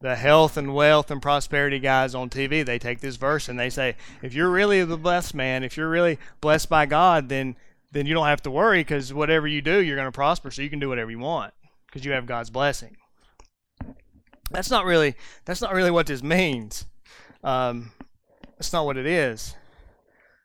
the 0.00 0.16
health 0.16 0.56
and 0.56 0.74
wealth 0.74 1.10
and 1.10 1.20
prosperity 1.20 1.78
guys 1.78 2.14
on 2.14 2.30
TV. 2.30 2.64
They 2.64 2.78
take 2.78 3.00
this 3.00 3.16
verse 3.16 3.48
and 3.48 3.58
they 3.58 3.68
say, 3.68 3.96
if 4.22 4.32
you're 4.32 4.50
really 4.50 4.82
the 4.82 4.96
blessed 4.96 5.34
man, 5.34 5.62
if 5.62 5.76
you're 5.76 5.90
really 5.90 6.18
blessed 6.40 6.70
by 6.70 6.86
God, 6.86 7.28
then 7.28 7.54
then 7.92 8.06
you 8.06 8.14
don't 8.14 8.26
have 8.26 8.42
to 8.42 8.50
worry 8.50 8.80
because 8.80 9.12
whatever 9.12 9.46
you 9.46 9.60
do, 9.60 9.82
you're 9.82 9.96
going 9.96 10.06
to 10.06 10.12
prosper. 10.12 10.50
So 10.50 10.62
you 10.62 10.70
can 10.70 10.78
do 10.78 10.88
whatever 10.88 11.10
you 11.10 11.18
want 11.18 11.52
because 11.86 12.04
you 12.04 12.12
have 12.12 12.26
God's 12.26 12.50
blessing. 12.50 12.96
That's 14.50 14.70
not 14.70 14.84
really 14.84 15.14
that's 15.44 15.60
not 15.60 15.74
really 15.74 15.90
what 15.90 16.06
this 16.06 16.22
means. 16.22 16.86
Um, 17.44 17.92
that's 18.56 18.72
not 18.72 18.84
what 18.84 18.96
it 18.96 19.06
is. 19.06 19.54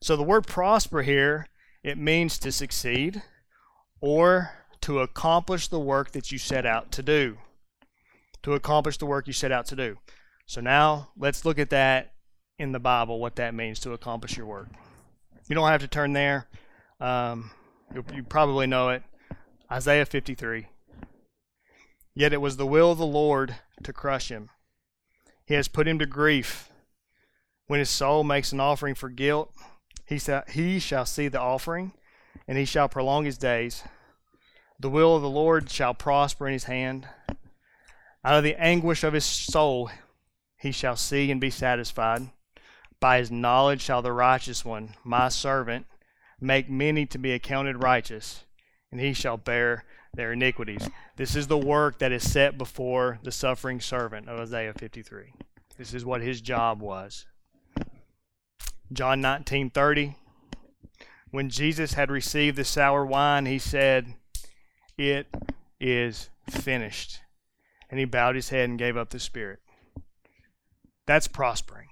So 0.01 0.15
the 0.15 0.23
word 0.23 0.45
prosper 0.45 1.01
here 1.01 1.47
it 1.83 1.97
means 1.97 2.39
to 2.39 2.51
succeed 2.51 3.21
or 4.01 4.51
to 4.81 4.99
accomplish 4.99 5.67
the 5.67 5.79
work 5.79 6.11
that 6.11 6.31
you 6.31 6.37
set 6.37 6.65
out 6.65 6.91
to 6.93 7.03
do. 7.03 7.37
To 8.43 8.53
accomplish 8.53 8.97
the 8.97 9.05
work 9.05 9.27
you 9.27 9.33
set 9.33 9.51
out 9.51 9.65
to 9.67 9.75
do. 9.75 9.97
So 10.45 10.61
now 10.61 11.09
let's 11.17 11.45
look 11.45 11.57
at 11.57 11.71
that 11.71 12.13
in 12.57 12.71
the 12.71 12.79
Bible, 12.79 13.19
what 13.19 13.35
that 13.35 13.53
means 13.53 13.79
to 13.81 13.93
accomplish 13.93 14.37
your 14.37 14.45
work. 14.45 14.69
You 15.47 15.55
don't 15.55 15.67
have 15.67 15.81
to 15.81 15.87
turn 15.87 16.13
there. 16.13 16.47
Um, 16.99 17.51
you, 17.93 18.23
probably 18.23 18.67
know 18.67 18.89
it. 18.89 19.03
Isaiah 19.71 20.05
53. 20.05 20.67
Yet 22.13 22.33
it 22.33 22.41
was 22.41 22.57
the 22.57 22.65
will 22.65 22.91
of 22.91 22.97
the 22.97 23.05
Lord 23.05 23.55
to 23.83 23.93
crush 23.93 24.29
him. 24.29 24.49
He 25.45 25.53
has 25.53 25.67
put 25.67 25.87
him 25.87 25.99
to 25.99 26.05
grief. 26.05 26.69
When 27.67 27.79
his 27.79 27.89
soul 27.89 28.23
makes 28.23 28.51
an 28.51 28.59
offering 28.59 28.95
for 28.95 29.09
guilt, 29.09 29.51
he 30.05 30.19
he 30.49 30.79
shall 30.79 31.05
see 31.05 31.27
the 31.27 31.41
offering, 31.41 31.93
and 32.47 32.57
he 32.57 32.65
shall 32.65 32.87
prolong 32.87 33.25
his 33.25 33.37
days. 33.37 33.83
The 34.79 34.89
will 34.89 35.15
of 35.15 35.21
the 35.21 35.29
Lord 35.29 35.69
shall 35.69 35.93
prosper 35.93 36.47
in 36.47 36.53
his 36.53 36.65
hand. 36.65 37.07
Out 38.23 38.37
of 38.37 38.43
the 38.43 38.55
anguish 38.61 39.03
of 39.03 39.13
his 39.13 39.25
soul 39.25 39.89
he 40.57 40.71
shall 40.71 40.95
see 40.95 41.31
and 41.31 41.41
be 41.41 41.49
satisfied. 41.49 42.29
By 42.99 43.17
his 43.17 43.31
knowledge 43.31 43.81
shall 43.81 44.01
the 44.01 44.11
righteous 44.11 44.63
one, 44.63 44.95
my 45.03 45.29
servant, 45.29 45.85
make 46.39 46.69
many 46.69 47.05
to 47.07 47.17
be 47.17 47.31
accounted 47.31 47.81
righteous, 47.81 48.45
and 48.91 48.99
he 48.99 49.13
shall 49.13 49.37
bear 49.37 49.85
their 50.13 50.33
iniquities. 50.33 50.89
This 51.17 51.35
is 51.35 51.47
the 51.47 51.57
work 51.57 51.99
that 51.99 52.11
is 52.11 52.29
set 52.29 52.57
before 52.57 53.19
the 53.23 53.31
suffering 53.31 53.79
servant 53.81 54.29
of 54.29 54.39
Isaiah 54.39 54.73
53. 54.73 55.33
This 55.77 55.93
is 55.93 56.05
what 56.05 56.21
his 56.21 56.41
job 56.41 56.81
was. 56.81 57.25
John 58.91 59.21
19:30 59.21 60.15
When 61.31 61.49
Jesus 61.49 61.93
had 61.93 62.09
received 62.09 62.55
the 62.55 62.63
sour 62.63 63.05
wine, 63.05 63.45
he 63.45 63.59
said, 63.59 64.15
"It 64.97 65.27
is 65.79 66.29
finished." 66.49 67.19
And 67.89 67.99
he 67.99 68.05
bowed 68.05 68.35
his 68.35 68.49
head 68.49 68.69
and 68.69 68.79
gave 68.79 68.95
up 68.95 69.09
the 69.09 69.19
spirit. 69.19 69.59
That's 71.05 71.27
prospering. 71.27 71.89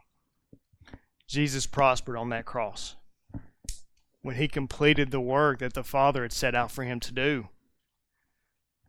Jesus 1.28 1.68
prospered 1.68 2.16
on 2.16 2.30
that 2.30 2.46
cross 2.46 2.96
when 4.24 4.38
he 4.38 4.48
completed 4.48 5.12
the 5.12 5.22
work 5.22 5.60
that 5.60 5.74
the 5.74 5.84
Father 5.84 6.24
had 6.24 6.34
set 6.34 6.56
out 6.56 6.72
for 6.72 6.84
him 6.84 7.00
to 7.02 7.14
do. 7.14 7.50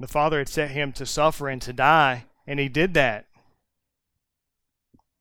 The 0.01 0.09
Father 0.09 0.39
had 0.39 0.49
set 0.49 0.71
him 0.71 0.93
to 0.93 1.05
suffer 1.05 1.49
and 1.49 1.61
to 1.63 1.73
die, 1.73 2.25
and 2.47 2.59
he 2.59 2.69
did 2.69 2.95
that. 2.95 3.27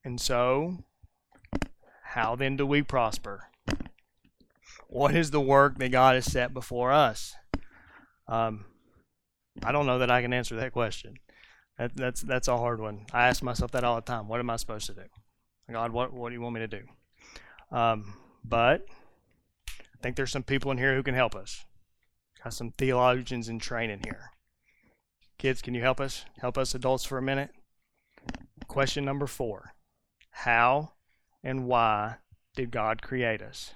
And 0.05 0.21
so, 0.21 0.77
how 2.03 2.35
then 2.35 2.55
do 2.55 2.65
we 2.65 2.81
prosper? 2.83 3.49
What 4.87 5.15
is 5.15 5.31
the 5.31 5.41
work 5.41 5.79
that 5.79 5.91
God 5.91 6.15
has 6.15 6.31
set 6.31 6.53
before 6.53 6.91
us? 6.91 7.33
Um, 8.27 8.65
I 9.63 9.71
don't 9.71 9.87
know 9.87 9.99
that 9.99 10.11
I 10.11 10.21
can 10.21 10.33
answer 10.33 10.55
that 10.55 10.73
question. 10.73 11.15
That, 11.79 11.95
that's 11.95 12.21
that's 12.21 12.47
a 12.47 12.57
hard 12.57 12.79
one. 12.79 13.07
I 13.11 13.27
ask 13.27 13.41
myself 13.41 13.71
that 13.71 13.83
all 13.83 13.95
the 13.95 14.01
time. 14.01 14.27
What 14.27 14.39
am 14.39 14.51
I 14.51 14.57
supposed 14.57 14.85
to 14.87 14.93
do? 14.93 15.01
God, 15.71 15.91
what 15.91 16.13
what 16.13 16.29
do 16.29 16.35
you 16.35 16.41
want 16.41 16.53
me 16.53 16.61
to 16.61 16.67
do? 16.67 16.81
Um, 17.71 18.13
but 18.43 18.85
think 20.03 20.17
there's 20.17 20.31
some 20.31 20.43
people 20.43 20.69
in 20.69 20.77
here 20.77 20.95
who 20.95 21.01
can 21.01 21.15
help 21.15 21.33
us. 21.33 21.63
Got 22.43 22.53
some 22.53 22.71
theologians 22.71 23.47
in 23.47 23.57
training 23.57 24.01
here. 24.03 24.31
Kids, 25.37 25.61
can 25.61 25.73
you 25.73 25.81
help 25.81 26.01
us? 26.01 26.25
Help 26.39 26.57
us 26.57 26.75
adults 26.75 27.05
for 27.05 27.17
a 27.17 27.21
minute. 27.21 27.51
Question 28.67 29.05
number 29.05 29.27
four 29.27 29.73
How 30.29 30.91
and 31.41 31.65
why 31.65 32.15
did 32.53 32.69
God 32.69 33.01
create 33.01 33.41
us? 33.41 33.73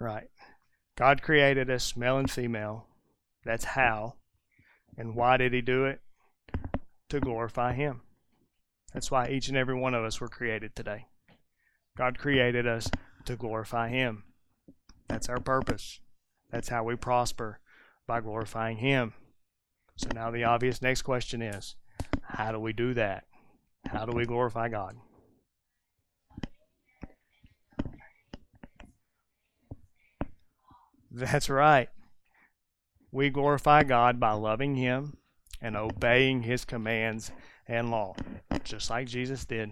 Right. 0.00 0.30
God 0.96 1.22
created 1.22 1.68
us 1.70 1.96
male 1.96 2.18
and 2.18 2.30
female. 2.30 2.86
That's 3.44 3.64
how. 3.64 4.14
And 4.96 5.16
why 5.16 5.36
did 5.36 5.52
He 5.52 5.60
do 5.60 5.86
it? 5.86 6.00
To 7.10 7.20
glorify 7.20 7.72
Him. 7.72 8.02
That's 8.92 9.10
why 9.10 9.28
each 9.28 9.48
and 9.48 9.56
every 9.56 9.74
one 9.74 9.94
of 9.94 10.04
us 10.04 10.20
were 10.20 10.28
created 10.28 10.74
today. 10.74 11.06
God 11.96 12.18
created 12.18 12.66
us 12.66 12.90
to 13.24 13.36
glorify 13.36 13.88
Him. 13.88 14.24
That's 15.08 15.28
our 15.28 15.40
purpose. 15.40 16.00
That's 16.50 16.68
how 16.68 16.84
we 16.84 16.96
prosper 16.96 17.60
by 18.06 18.20
glorifying 18.20 18.78
Him. 18.78 19.14
So 19.96 20.08
now 20.14 20.30
the 20.30 20.44
obvious 20.44 20.80
next 20.80 21.02
question 21.02 21.42
is 21.42 21.76
how 22.22 22.52
do 22.52 22.60
we 22.60 22.72
do 22.72 22.94
that? 22.94 23.24
How 23.86 24.04
do 24.06 24.16
we 24.16 24.24
glorify 24.24 24.68
God? 24.68 24.96
That's 31.10 31.48
right. 31.48 31.88
We 33.10 33.30
glorify 33.30 33.82
God 33.82 34.20
by 34.20 34.32
loving 34.32 34.76
Him 34.76 35.17
and 35.60 35.76
obeying 35.76 36.42
His 36.42 36.64
commands 36.64 37.32
and 37.66 37.90
law, 37.90 38.14
just 38.64 38.90
like 38.90 39.06
Jesus 39.06 39.44
did. 39.44 39.70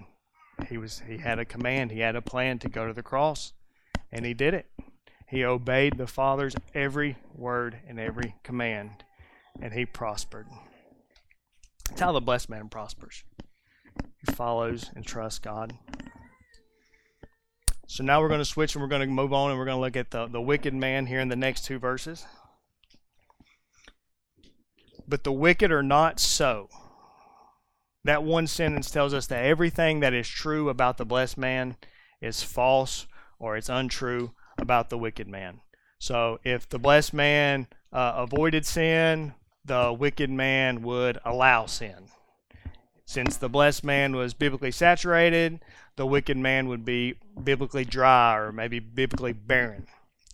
He 0.68 0.79
was 0.79 1.03
he 1.07 1.18
had 1.18 1.38
a 1.38 1.44
command, 1.44 1.90
he 1.90 2.01
had 2.01 2.16
a 2.16 2.22
plan 2.22 2.59
to 2.61 2.68
go 2.68 2.87
to 2.87 2.92
the 2.92 3.03
cross, 3.03 3.53
and 4.11 4.25
he 4.25 4.35
did 4.35 4.55
it. 4.55 4.66
He 5.29 5.44
obeyed 5.44 5.99
the 5.99 6.07
Father's 6.07 6.55
every 6.75 7.16
word 7.35 7.79
and 7.88 7.99
every 7.99 8.37
command, 8.42 9.05
and 9.61 9.72
he 9.72 9.85
prospered. 9.85 10.46
That's 11.88 12.01
how 12.01 12.12
the 12.12 12.20
blessed 12.20 12.49
man 12.49 12.68
prospers. 12.68 13.25
He 14.18 14.33
follows 14.33 14.90
and 14.94 15.05
trusts 15.05 15.38
God. 15.38 15.75
So 17.88 18.03
now 18.03 18.20
we're 18.20 18.29
going 18.29 18.40
to 18.40 18.44
switch 18.44 18.75
and 18.75 18.83
we're 18.83 18.88
going 18.88 19.03
to 19.03 19.07
move 19.07 19.33
on 19.33 19.51
and 19.51 19.59
we're 19.59 19.64
going 19.64 19.77
to 19.77 19.81
look 19.81 19.96
at 19.96 20.11
the, 20.11 20.27
the 20.27 20.40
wicked 20.40 20.75
man 20.75 21.07
here 21.07 21.20
in 21.20 21.29
the 21.29 21.37
next 21.37 21.64
two 21.64 21.79
verses. 21.79 22.27
But 25.08 25.24
the 25.24 25.32
wicked 25.32 25.70
are 25.70 25.82
not 25.82 26.18
so. 26.18 26.68
That 28.04 28.22
one 28.22 28.46
sentence 28.46 28.90
tells 28.90 29.14
us 29.14 29.26
that 29.26 29.44
everything 29.44 30.00
that 30.00 30.14
is 30.14 30.28
true 30.28 30.68
about 30.68 30.96
the 30.96 31.04
blessed 31.04 31.38
man 31.38 31.76
is 32.20 32.42
false 32.42 33.06
or 33.38 33.56
it's 33.56 33.68
untrue 33.68 34.32
about 34.58 34.90
the 34.90 34.98
wicked 34.98 35.28
man. 35.28 35.60
So 35.98 36.38
if 36.44 36.68
the 36.68 36.78
blessed 36.78 37.14
man 37.14 37.66
uh, 37.92 38.12
avoided 38.16 38.66
sin, 38.66 39.34
the 39.64 39.92
wicked 39.92 40.30
man 40.30 40.82
would 40.82 41.18
allow 41.24 41.66
sin. 41.66 42.08
Since 43.04 43.36
the 43.36 43.48
blessed 43.48 43.84
man 43.84 44.16
was 44.16 44.34
biblically 44.34 44.72
saturated, 44.72 45.60
the 45.96 46.06
wicked 46.06 46.36
man 46.36 46.68
would 46.68 46.84
be 46.84 47.14
biblically 47.42 47.84
dry 47.84 48.36
or 48.36 48.52
maybe 48.52 48.78
biblically 48.78 49.32
barren. 49.32 49.86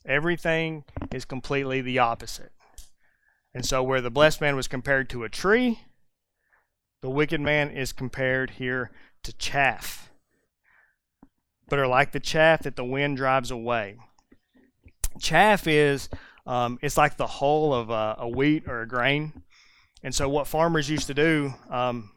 Everything 0.05 0.85
is 1.13 1.25
completely 1.25 1.81
the 1.81 1.99
opposite. 1.99 2.53
And 3.55 3.67
so, 3.67 3.83
where 3.83 4.01
the 4.01 4.11
blessed 4.11 4.41
man 4.41 4.57
was 4.57 4.67
compared 4.67 5.11
to 5.11 5.25
a 5.25 5.29
tree, 5.29 5.81
the 7.03 7.11
wicked 7.11 7.41
man 7.41 7.71
is 7.71 7.93
compared 7.93 8.51
here 8.51 8.91
to 9.25 9.33
chaff, 9.35 10.11
but 11.69 11.79
are 11.79 11.87
like 11.87 12.13
the 12.13 12.21
chaff 12.21 12.63
that 12.63 12.77
the 12.77 12.85
wind 12.85 13.17
drives 13.17 13.51
away. 13.51 13.97
Chaff 15.21 15.67
is 15.67 16.09
um, 16.47 16.79
it's 16.81 16.97
like 16.97 17.17
the 17.17 17.27
hull 17.27 17.75
of 17.75 17.91
a, 17.91 18.17
a, 18.19 18.29
wheat 18.29 18.67
or 18.67 18.83
a 18.83 18.89
grain, 18.89 19.43
and 20.03 20.15
so 20.15 20.29
what 20.29 20.47
farmers 20.47 20.89
used 20.89 21.07
to 21.09 21.15
do 21.15 21.55
um, 21.71 22.11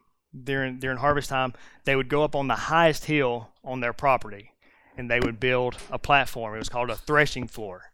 during 0.44 0.80
during 0.80 0.98
harvest 0.98 1.30
time, 1.30 1.54
they 1.84 1.96
would 1.96 2.10
go 2.10 2.24
up 2.24 2.36
on 2.36 2.48
the 2.48 2.56
highest 2.56 3.06
hill 3.06 3.50
on 3.64 3.82
their 3.82 3.94
property, 3.94 4.52
and 4.98 5.12
they 5.12 5.20
would 5.20 5.40
build 5.40 5.78
a 5.92 6.00
platform. 6.00 6.56
It 6.56 6.60
was 6.60 6.70
called 6.70 6.90
a 6.90 6.96
threshing 6.96 7.48
floor, 7.48 7.92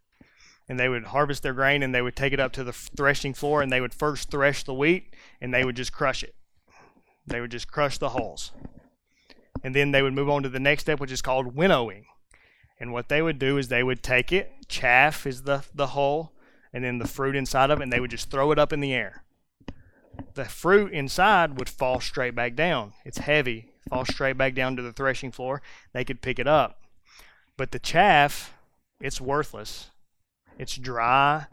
and 0.72 0.80
they 0.80 0.88
would 0.88 1.04
harvest 1.04 1.44
their 1.44 1.54
grain 1.54 1.84
and 1.84 1.94
they 1.94 2.02
would 2.02 2.16
take 2.16 2.32
it 2.32 2.40
up 2.40 2.54
to 2.54 2.64
the 2.64 2.72
threshing 2.72 3.34
floor, 3.34 3.62
and 3.62 3.70
they 3.70 3.82
would 3.82 3.94
first 3.94 4.32
thresh 4.32 4.64
the 4.64 4.74
wheat, 4.74 5.14
and 5.42 5.54
they 5.54 5.66
would 5.66 5.76
just 5.76 5.92
crush 5.92 6.24
it. 6.24 6.34
They 7.28 7.42
would 7.42 7.52
just 7.52 7.70
crush 7.70 7.98
the 7.98 8.10
hulls, 8.10 8.52
and 9.64 9.76
then 9.76 9.92
they 9.92 10.02
would 10.02 10.14
move 10.14 10.30
on 10.30 10.44
to 10.44 10.50
the 10.50 10.62
next 10.62 10.84
step, 10.84 11.02
which 11.02 11.12
is 11.12 11.22
called 11.22 11.56
winnowing. 11.56 12.06
And 12.80 12.94
what 12.94 13.10
they 13.10 13.22
would 13.22 13.38
do 13.38 13.58
is 13.58 13.68
they 13.68 13.84
would 13.84 14.02
take 14.02 14.32
it, 14.32 14.50
chaff 14.70 15.28
is 15.28 15.44
the 15.44 15.66
the 15.76 15.88
hull, 15.88 16.32
and 16.72 16.84
then 16.84 17.00
the 17.00 17.08
fruit 17.08 17.36
inside 17.36 17.70
of 17.70 17.80
it, 17.80 17.84
and 17.84 17.92
they 17.92 18.00
would 18.00 18.12
just 18.12 18.32
throw 18.32 18.52
it 18.52 18.58
up 18.58 18.72
in 18.72 18.80
the 18.80 18.94
air 18.94 19.26
the 20.34 20.46
fruit 20.46 20.94
inside 20.94 21.58
would 21.58 21.70
fall 21.70 22.00
straight 22.00 22.36
back 22.36 22.56
down. 22.56 22.94
It's 23.06 23.20
heavy, 23.20 23.72
fall 23.90 24.06
straight 24.06 24.38
back 24.38 24.54
down 24.54 24.76
to 24.76 24.82
the 24.82 24.94
threshing 24.94 25.32
floor. 25.32 25.62
They 25.94 26.04
could 26.04 26.22
pick 26.22 26.40
it 26.40 26.48
up. 26.48 26.82
But 27.58 27.72
the 27.72 27.80
chaff, 27.80 28.54
it's 29.00 29.22
worthless. 29.22 29.90
It's 30.58 30.76
dry, 30.76 31.46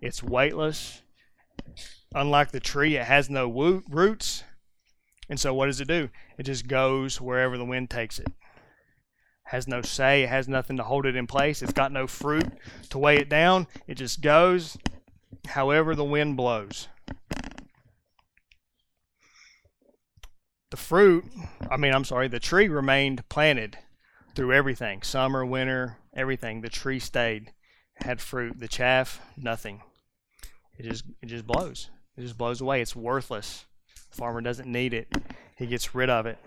it's 0.00 0.22
weightless. 0.22 1.02
Unlike 2.14 2.52
the 2.52 2.60
tree, 2.60 2.96
it 2.96 3.04
has 3.04 3.28
no 3.28 3.48
roots. 3.48 4.44
And 5.28 5.40
so 5.40 5.52
what 5.54 5.66
does 5.66 5.80
it 5.80 5.88
do? 5.88 6.10
It 6.38 6.44
just 6.44 6.68
goes 6.68 7.20
wherever 7.20 7.56
the 7.58 7.64
wind 7.64 7.90
takes 7.90 8.18
it. 8.18 8.28
Has 9.44 9.66
no 9.66 9.82
say, 9.82 10.22
it 10.22 10.28
has 10.28 10.48
nothing 10.48 10.76
to 10.76 10.84
hold 10.84 11.06
it 11.06 11.16
in 11.16 11.26
place. 11.26 11.62
It's 11.62 11.72
got 11.72 11.92
no 11.92 12.06
fruit 12.06 12.46
to 12.90 12.98
weigh 12.98 13.16
it 13.16 13.28
down. 13.28 13.66
It 13.86 13.94
just 13.94 14.20
goes 14.20 14.76
however 15.46 15.94
the 15.94 16.04
wind 16.04 16.36
blows. 16.36 16.88
the 20.74 20.80
fruit, 20.80 21.24
I 21.70 21.76
mean, 21.76 21.94
I'm 21.94 22.04
sorry, 22.04 22.26
the 22.26 22.40
tree 22.40 22.66
remained 22.66 23.28
planted 23.28 23.78
through 24.34 24.52
everything 24.52 25.02
summer, 25.02 25.46
winter, 25.46 25.98
everything. 26.16 26.62
The 26.62 26.68
tree 26.68 26.98
stayed. 26.98 27.52
Had 27.96 28.20
fruit. 28.20 28.58
The 28.58 28.68
chaff, 28.68 29.20
nothing. 29.36 29.82
It 30.78 30.84
just 30.84 31.04
it 31.22 31.26
just 31.26 31.46
blows. 31.46 31.90
It 32.16 32.22
just 32.22 32.38
blows 32.38 32.60
away. 32.60 32.80
It's 32.80 32.96
worthless. 32.96 33.64
The 34.10 34.16
farmer 34.16 34.40
doesn't 34.40 34.70
need 34.70 34.94
it. 34.94 35.12
He 35.56 35.66
gets 35.66 35.94
rid 35.94 36.10
of 36.10 36.26
it. 36.26 36.38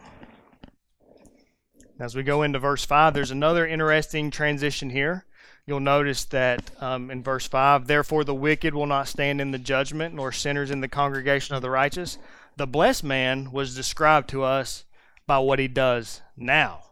As 2.00 2.16
we 2.16 2.24
go 2.24 2.44
into 2.44 2.60
verse 2.60 2.86
5, 2.86 3.14
there's 3.14 3.32
another 3.32 3.66
interesting 3.66 4.30
transition 4.30 4.92
here. 4.92 5.26
You'll 5.66 5.80
notice 5.80 6.24
that 6.26 6.72
um, 6.82 7.10
in 7.10 7.24
verse 7.24 7.48
5, 7.48 7.88
therefore 7.88 8.24
the 8.24 8.36
wicked 8.36 8.74
will 8.74 8.86
not 8.86 9.08
stand 9.08 9.42
in 9.42 9.52
the 9.52 9.58
judgment, 9.58 10.14
nor 10.14 10.32
sinners 10.32 10.72
in 10.72 10.82
the 10.82 10.88
congregation 10.88 11.56
of 11.56 11.62
the 11.62 11.70
righteous. 11.70 12.18
The 12.56 12.68
blessed 12.68 13.04
man 13.04 13.52
was 13.52 13.76
described 13.76 14.30
to 14.30 14.44
us 14.44 14.86
by 15.26 15.40
what 15.40 15.60
he 15.60 15.68
does 15.68 16.22
now. 16.38 16.84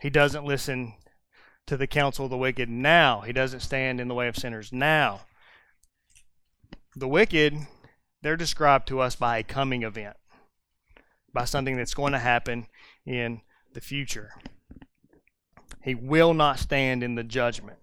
He 0.00 0.10
doesn't 0.10 0.44
listen 0.44 0.94
to 1.68 1.76
the 1.76 1.86
counsel 1.86 2.24
of 2.24 2.30
the 2.30 2.36
wicked 2.36 2.68
now. 2.68 3.20
He 3.20 3.32
doesn't 3.32 3.60
stand 3.60 4.00
in 4.00 4.08
the 4.08 4.14
way 4.14 4.26
of 4.26 4.36
sinners 4.36 4.72
now. 4.72 5.20
The 6.96 7.08
wicked, 7.08 7.54
they're 8.22 8.36
described 8.36 8.88
to 8.88 9.00
us 9.00 9.14
by 9.14 9.38
a 9.38 9.42
coming 9.42 9.82
event, 9.82 10.16
by 11.32 11.44
something 11.44 11.76
that's 11.76 11.94
going 11.94 12.14
to 12.14 12.18
happen 12.18 12.66
in 13.06 13.42
the 13.74 13.80
future. 13.80 14.32
He 15.82 15.94
will 15.94 16.34
not 16.34 16.58
stand 16.58 17.02
in 17.02 17.14
the 17.14 17.22
judgment. 17.22 17.78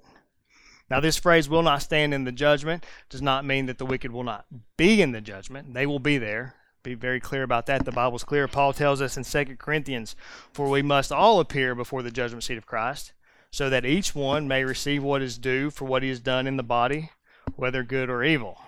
Now, 0.89 0.99
this 0.99 1.17
phrase, 1.17 1.47
will 1.47 1.63
not 1.63 1.81
stand 1.81 2.13
in 2.13 2.25
the 2.25 2.31
judgment, 2.31 2.85
does 3.09 3.21
not 3.21 3.45
mean 3.45 3.67
that 3.67 3.77
the 3.77 3.85
wicked 3.85 4.11
will 4.11 4.23
not 4.23 4.45
be 4.77 5.01
in 5.01 5.11
the 5.11 5.21
judgment. 5.21 5.73
They 5.73 5.85
will 5.85 5.99
be 5.99 6.17
there. 6.17 6.55
Be 6.83 6.93
very 6.93 7.19
clear 7.19 7.41
about 7.41 7.65
that. 7.67 7.85
The 7.85 7.91
Bible's 7.91 8.23
clear. 8.23 8.47
Paul 8.47 8.73
tells 8.73 9.01
us 9.01 9.17
in 9.17 9.23
2 9.23 9.55
Corinthians, 9.57 10.15
For 10.53 10.69
we 10.69 10.83
must 10.83 11.11
all 11.11 11.39
appear 11.39 11.73
before 11.73 12.03
the 12.03 12.11
judgment 12.11 12.43
seat 12.43 12.57
of 12.57 12.67
Christ, 12.67 13.13
so 13.51 13.69
that 13.69 13.85
each 13.85 14.13
one 14.13 14.47
may 14.47 14.63
receive 14.63 15.03
what 15.03 15.21
is 15.21 15.37
due 15.37 15.69
for 15.69 15.85
what 15.85 16.03
he 16.03 16.09
has 16.09 16.19
done 16.19 16.47
in 16.47 16.57
the 16.57 16.63
body, 16.63 17.11
whether 17.55 17.83
good 17.83 18.09
or 18.09 18.23
evil. 18.23 18.59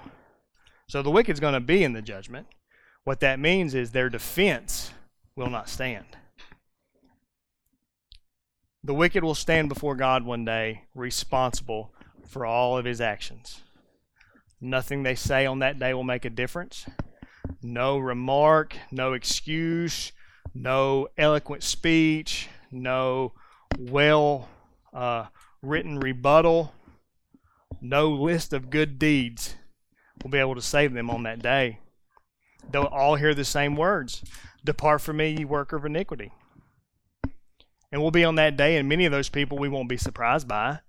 So 0.88 1.02
the 1.02 1.12
wicked's 1.12 1.40
going 1.40 1.54
to 1.54 1.60
be 1.60 1.84
in 1.84 1.94
the 1.94 2.02
judgment. 2.02 2.48
What 3.04 3.20
that 3.20 3.40
means 3.40 3.74
is 3.74 3.92
their 3.92 4.10
defense 4.10 4.92
will 5.36 5.50
not 5.50 5.70
stand. 5.70 6.06
The 8.84 8.94
wicked 8.94 9.24
will 9.24 9.36
stand 9.36 9.70
before 9.70 9.96
God 9.96 10.24
one 10.24 10.46
day 10.46 10.84
responsible 10.96 11.92
for 12.26 12.46
all 12.46 12.78
of 12.78 12.86
his 12.86 13.02
actions. 13.02 13.62
Nothing 14.62 15.04
they 15.04 15.16
say 15.16 15.46
on 15.46 15.60
that 15.60 15.78
day 15.78 15.94
will 15.94 16.04
make 16.04 16.26
a 16.26 16.30
difference. 16.30 16.86
No 17.62 17.98
remark, 17.98 18.76
no 18.92 19.14
excuse, 19.14 20.12
no 20.54 21.08
eloquent 21.18 21.64
speech, 21.64 22.48
no 22.72 23.34
well 23.78 24.48
uh, 24.98 25.28
written 25.62 26.00
rebuttal, 26.00 26.74
no 27.80 28.10
list 28.10 28.52
of 28.52 28.72
good 28.72 28.98
deeds 28.98 29.56
will 30.24 30.32
be 30.32 30.40
able 30.40 30.56
to 30.56 30.62
save 30.62 30.94
them 30.94 31.10
on 31.12 31.24
that 31.24 31.42
day. 31.42 31.80
They'll 32.72 32.84
all 32.84 33.16
hear 33.16 33.34
the 33.34 33.46
same 33.46 33.76
words 33.76 34.24
Depart 34.66 35.00
from 35.02 35.18
me, 35.18 35.30
ye 35.30 35.46
worker 35.46 35.78
of 35.78 35.86
iniquity. 35.86 36.32
And 37.92 38.02
we'll 38.02 38.12
be 38.12 38.26
on 38.26 38.36
that 38.36 38.58
day, 38.58 38.76
and 38.76 38.90
many 38.90 39.06
of 39.06 39.12
those 39.12 39.30
people 39.30 39.58
we 39.58 39.70
won't 39.70 39.88
be 39.88 39.98
surprised 39.98 40.48
by. 40.48 40.80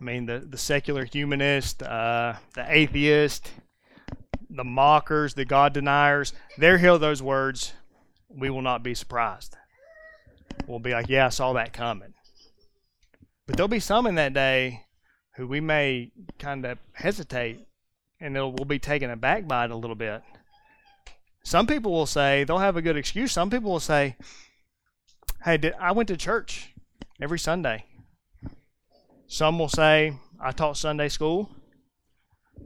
I 0.00 0.04
mean, 0.04 0.26
the, 0.26 0.40
the 0.40 0.58
secular 0.58 1.04
humanist, 1.04 1.82
uh, 1.82 2.34
the 2.54 2.64
atheist, 2.66 3.52
the 4.50 4.64
mockers, 4.64 5.34
the 5.34 5.44
God 5.44 5.72
deniers, 5.72 6.32
they'll 6.58 6.78
hear 6.78 6.98
those 6.98 7.22
words. 7.22 7.74
We 8.28 8.50
will 8.50 8.62
not 8.62 8.82
be 8.82 8.94
surprised. 8.94 9.56
We'll 10.66 10.80
be 10.80 10.92
like, 10.92 11.08
yeah, 11.08 11.26
I 11.26 11.28
saw 11.28 11.52
that 11.52 11.72
coming. 11.72 12.14
But 13.46 13.56
there'll 13.56 13.68
be 13.68 13.80
some 13.80 14.06
in 14.06 14.14
that 14.16 14.34
day 14.34 14.84
who 15.36 15.46
we 15.46 15.60
may 15.60 16.12
kind 16.38 16.64
of 16.64 16.78
hesitate 16.92 17.66
and 18.20 18.34
we'll 18.34 18.64
be 18.64 18.78
taken 18.78 19.10
aback 19.10 19.48
by 19.48 19.64
it 19.64 19.70
a 19.70 19.76
little 19.76 19.96
bit. 19.96 20.22
Some 21.44 21.66
people 21.66 21.90
will 21.90 22.06
say, 22.06 22.44
they'll 22.44 22.58
have 22.58 22.76
a 22.76 22.82
good 22.82 22.96
excuse. 22.96 23.32
Some 23.32 23.50
people 23.50 23.72
will 23.72 23.80
say, 23.80 24.16
hey, 25.44 25.56
did, 25.56 25.74
I 25.80 25.90
went 25.90 26.08
to 26.08 26.16
church 26.16 26.72
every 27.20 27.38
Sunday. 27.38 27.84
Some 29.26 29.58
will 29.58 29.68
say, 29.68 30.14
I 30.40 30.52
taught 30.52 30.76
Sunday 30.76 31.08
school. 31.08 31.50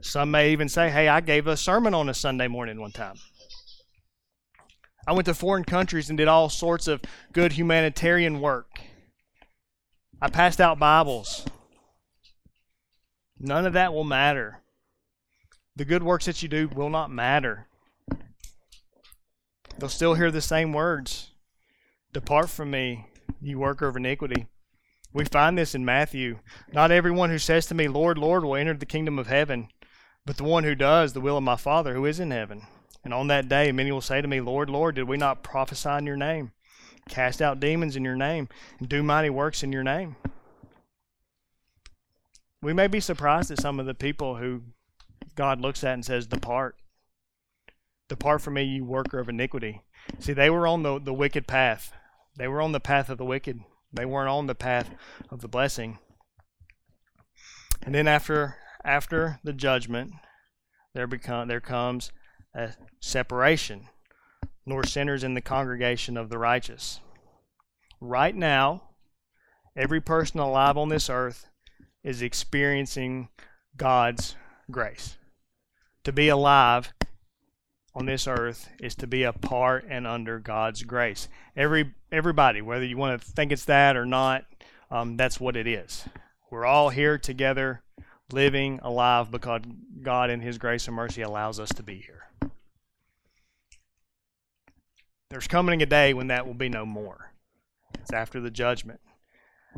Some 0.01 0.29
may 0.29 0.51
even 0.51 0.69
say, 0.69 0.91
hey, 0.91 1.07
I 1.07 1.21
gave 1.21 1.47
a 1.47 1.57
sermon 1.57 1.95
on 1.95 2.07
a 2.07 2.13
Sunday 2.13 2.47
morning 2.47 2.79
one 2.79 2.91
time. 2.91 3.15
I 5.07 5.13
went 5.13 5.25
to 5.25 5.33
foreign 5.33 5.63
countries 5.63 6.09
and 6.09 6.17
did 6.17 6.27
all 6.27 6.49
sorts 6.49 6.87
of 6.87 7.01
good 7.33 7.53
humanitarian 7.53 8.41
work. 8.41 8.79
I 10.19 10.29
passed 10.29 10.59
out 10.59 10.79
Bibles. 10.79 11.45
None 13.39 13.67
of 13.67 13.73
that 13.73 13.93
will 13.93 14.03
matter. 14.03 14.61
The 15.75 15.85
good 15.85 16.01
works 16.01 16.25
that 16.25 16.41
you 16.41 16.49
do 16.49 16.67
will 16.69 16.89
not 16.89 17.11
matter. 17.11 17.67
They'll 19.77 19.89
still 19.89 20.15
hear 20.15 20.31
the 20.31 20.41
same 20.41 20.73
words 20.73 21.31
Depart 22.13 22.49
from 22.49 22.71
me, 22.71 23.05
you 23.39 23.59
worker 23.59 23.87
of 23.87 23.95
iniquity. 23.95 24.47
We 25.13 25.25
find 25.25 25.55
this 25.55 25.75
in 25.75 25.85
Matthew. 25.85 26.39
Not 26.73 26.89
everyone 26.89 27.29
who 27.29 27.37
says 27.37 27.67
to 27.67 27.75
me, 27.75 27.87
Lord, 27.87 28.17
Lord, 28.17 28.43
will 28.43 28.55
enter 28.55 28.73
the 28.73 28.87
kingdom 28.87 29.19
of 29.19 29.27
heaven, 29.27 29.67
but 30.25 30.37
the 30.37 30.43
one 30.43 30.63
who 30.63 30.73
does 30.73 31.13
the 31.13 31.21
will 31.21 31.37
of 31.37 31.43
my 31.43 31.57
Father 31.57 31.93
who 31.93 32.05
is 32.05 32.19
in 32.19 32.31
heaven. 32.31 32.63
And 33.03 33.13
on 33.13 33.27
that 33.27 33.47
day, 33.47 33.71
many 33.71 33.91
will 33.91 34.01
say 34.01 34.21
to 34.21 34.27
me, 34.27 34.41
Lord, 34.41 34.67
Lord, 34.67 34.95
did 34.95 35.07
we 35.07 35.15
not 35.15 35.43
prophesy 35.43 35.89
in 35.91 36.07
your 36.07 36.17
name, 36.17 36.53
cast 37.07 37.41
out 37.41 37.59
demons 37.59 37.95
in 37.95 38.03
your 38.03 38.15
name, 38.15 38.49
and 38.79 38.87
do 38.87 39.03
mighty 39.03 39.29
works 39.29 39.63
in 39.63 39.71
your 39.71 39.83
name? 39.83 40.15
We 42.61 42.73
may 42.73 42.87
be 42.87 42.99
surprised 42.99 43.51
at 43.51 43.61
some 43.61 43.79
of 43.79 43.85
the 43.85 43.93
people 43.93 44.37
who 44.37 44.63
God 45.35 45.61
looks 45.61 45.83
at 45.83 45.93
and 45.93 46.05
says, 46.05 46.27
Depart. 46.27 46.75
Depart 48.09 48.41
from 48.41 48.55
me, 48.55 48.63
you 48.63 48.85
worker 48.85 49.19
of 49.19 49.29
iniquity. 49.29 49.81
See, 50.19 50.33
they 50.33 50.49
were 50.49 50.65
on 50.65 50.83
the, 50.83 50.99
the 50.99 51.13
wicked 51.13 51.47
path. 51.47 51.93
They 52.37 52.47
were 52.47 52.61
on 52.61 52.71
the 52.71 52.79
path 52.79 53.09
of 53.09 53.17
the 53.17 53.25
wicked. 53.25 53.59
They 53.91 54.05
weren't 54.05 54.29
on 54.29 54.47
the 54.47 54.55
path 54.55 54.89
of 55.29 55.41
the 55.41 55.47
blessing. 55.47 55.99
And 57.83 57.93
then 57.93 58.07
after 58.07 58.57
after 58.83 59.39
the 59.43 59.53
judgment, 59.53 60.13
there 60.93 61.07
become 61.07 61.47
there 61.47 61.61
comes 61.61 62.11
a 62.53 62.73
separation, 62.99 63.87
nor 64.67 64.83
sinners 64.83 65.23
in 65.23 65.33
the 65.33 65.41
congregation 65.41 66.17
of 66.17 66.29
the 66.29 66.37
righteous. 66.37 66.99
Right 68.01 68.35
now, 68.35 68.83
every 69.75 70.01
person 70.01 70.41
alive 70.41 70.77
on 70.77 70.89
this 70.89 71.09
earth 71.09 71.47
is 72.03 72.21
experiencing 72.21 73.29
God's 73.77 74.35
grace. 74.69 75.17
To 76.03 76.11
be 76.11 76.27
alive 76.27 76.93
on 77.95 78.05
this 78.05 78.27
earth 78.27 78.69
is 78.79 78.93
to 78.95 79.07
be 79.07 79.23
a 79.23 79.33
part 79.33 79.85
and 79.89 80.05
under 80.05 80.37
God's 80.37 80.83
grace. 80.83 81.29
Every 81.55 81.93
everybody, 82.11 82.61
whether 82.61 82.85
you 82.85 82.97
want 82.97 83.21
to 83.21 83.27
think 83.27 83.51
it's 83.51 83.65
that 83.65 83.95
or 83.95 84.05
not, 84.05 84.45
um, 84.91 85.15
that's 85.15 85.39
what 85.39 85.55
it 85.55 85.65
is. 85.65 86.05
We're 86.51 86.65
all 86.65 86.89
here 86.89 87.17
together, 87.17 87.83
living 88.31 88.79
alive 88.83 89.31
because 89.31 89.61
God, 90.01 90.29
in 90.29 90.41
His 90.41 90.57
grace 90.57 90.87
and 90.87 90.95
mercy, 90.95 91.21
allows 91.21 91.59
us 91.59 91.69
to 91.69 91.83
be 91.83 91.95
here. 91.95 92.46
There's 95.29 95.47
coming 95.47 95.81
a 95.81 95.85
day 95.85 96.13
when 96.13 96.27
that 96.27 96.47
will 96.47 96.53
be 96.53 96.69
no 96.69 96.85
more. 96.85 97.33
It's 97.99 98.13
after 98.13 98.39
the 98.39 98.51
judgment. 98.51 99.01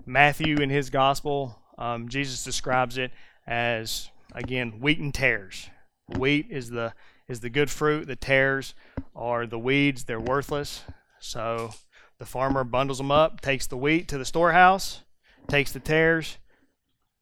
Matthew, 0.05 0.57
in 0.57 0.69
his 0.69 0.89
gospel, 0.89 1.59
um, 1.77 2.07
Jesus 2.07 2.43
describes 2.43 2.97
it 2.97 3.11
as 3.47 4.09
again 4.33 4.79
wheat 4.79 4.99
and 4.99 5.13
tares. 5.13 5.69
Wheat 6.17 6.47
is 6.49 6.69
the 6.69 6.93
is 7.27 7.39
the 7.39 7.49
good 7.49 7.69
fruit. 7.69 8.07
The 8.07 8.15
tares 8.15 8.75
are 9.15 9.47
the 9.47 9.59
weeds. 9.59 10.03
They're 10.03 10.19
worthless. 10.19 10.83
So 11.19 11.73
the 12.19 12.25
farmer 12.25 12.63
bundles 12.63 12.99
them 12.99 13.11
up, 13.11 13.41
takes 13.41 13.65
the 13.65 13.77
wheat 13.77 14.07
to 14.09 14.17
the 14.17 14.25
storehouse, 14.25 15.01
takes 15.47 15.71
the 15.71 15.79
tares 15.79 16.37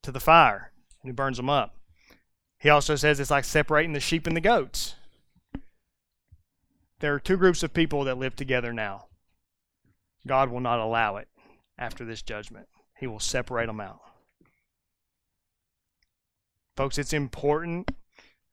to 0.03 0.11
the 0.11 0.19
fire, 0.19 0.71
and 1.01 1.09
he 1.09 1.13
burns 1.13 1.37
them 1.37 1.49
up. 1.49 1.75
He 2.59 2.69
also 2.69 2.95
says 2.95 3.19
it's 3.19 3.31
like 3.31 3.45
separating 3.45 3.93
the 3.93 3.99
sheep 3.99 4.27
and 4.27 4.35
the 4.35 4.41
goats. 4.41 4.95
There 6.99 7.13
are 7.13 7.19
two 7.19 7.37
groups 7.37 7.61
of 7.63 7.73
people 7.73 8.03
that 8.05 8.17
live 8.17 8.35
together 8.35 8.73
now. 8.73 9.05
God 10.25 10.49
will 10.49 10.59
not 10.59 10.79
allow 10.79 11.17
it 11.17 11.27
after 11.77 12.03
this 12.03 12.21
judgment. 12.21 12.67
He 12.99 13.07
will 13.07 13.19
separate 13.19 13.67
them 13.67 13.79
out. 13.79 13.99
Folks, 16.75 16.97
it's 16.97 17.13
important 17.13 17.91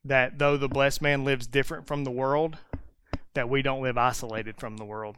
that 0.05 0.39
though 0.39 0.57
the 0.57 0.69
blessed 0.69 1.01
man 1.01 1.25
lives 1.25 1.47
different 1.47 1.87
from 1.87 2.05
the 2.05 2.11
world, 2.11 2.59
that 3.33 3.49
we 3.49 3.63
don't 3.63 3.83
live 3.83 3.99
isolated 3.99 4.57
from 4.59 4.77
the 4.77 4.85
world. 4.85 5.17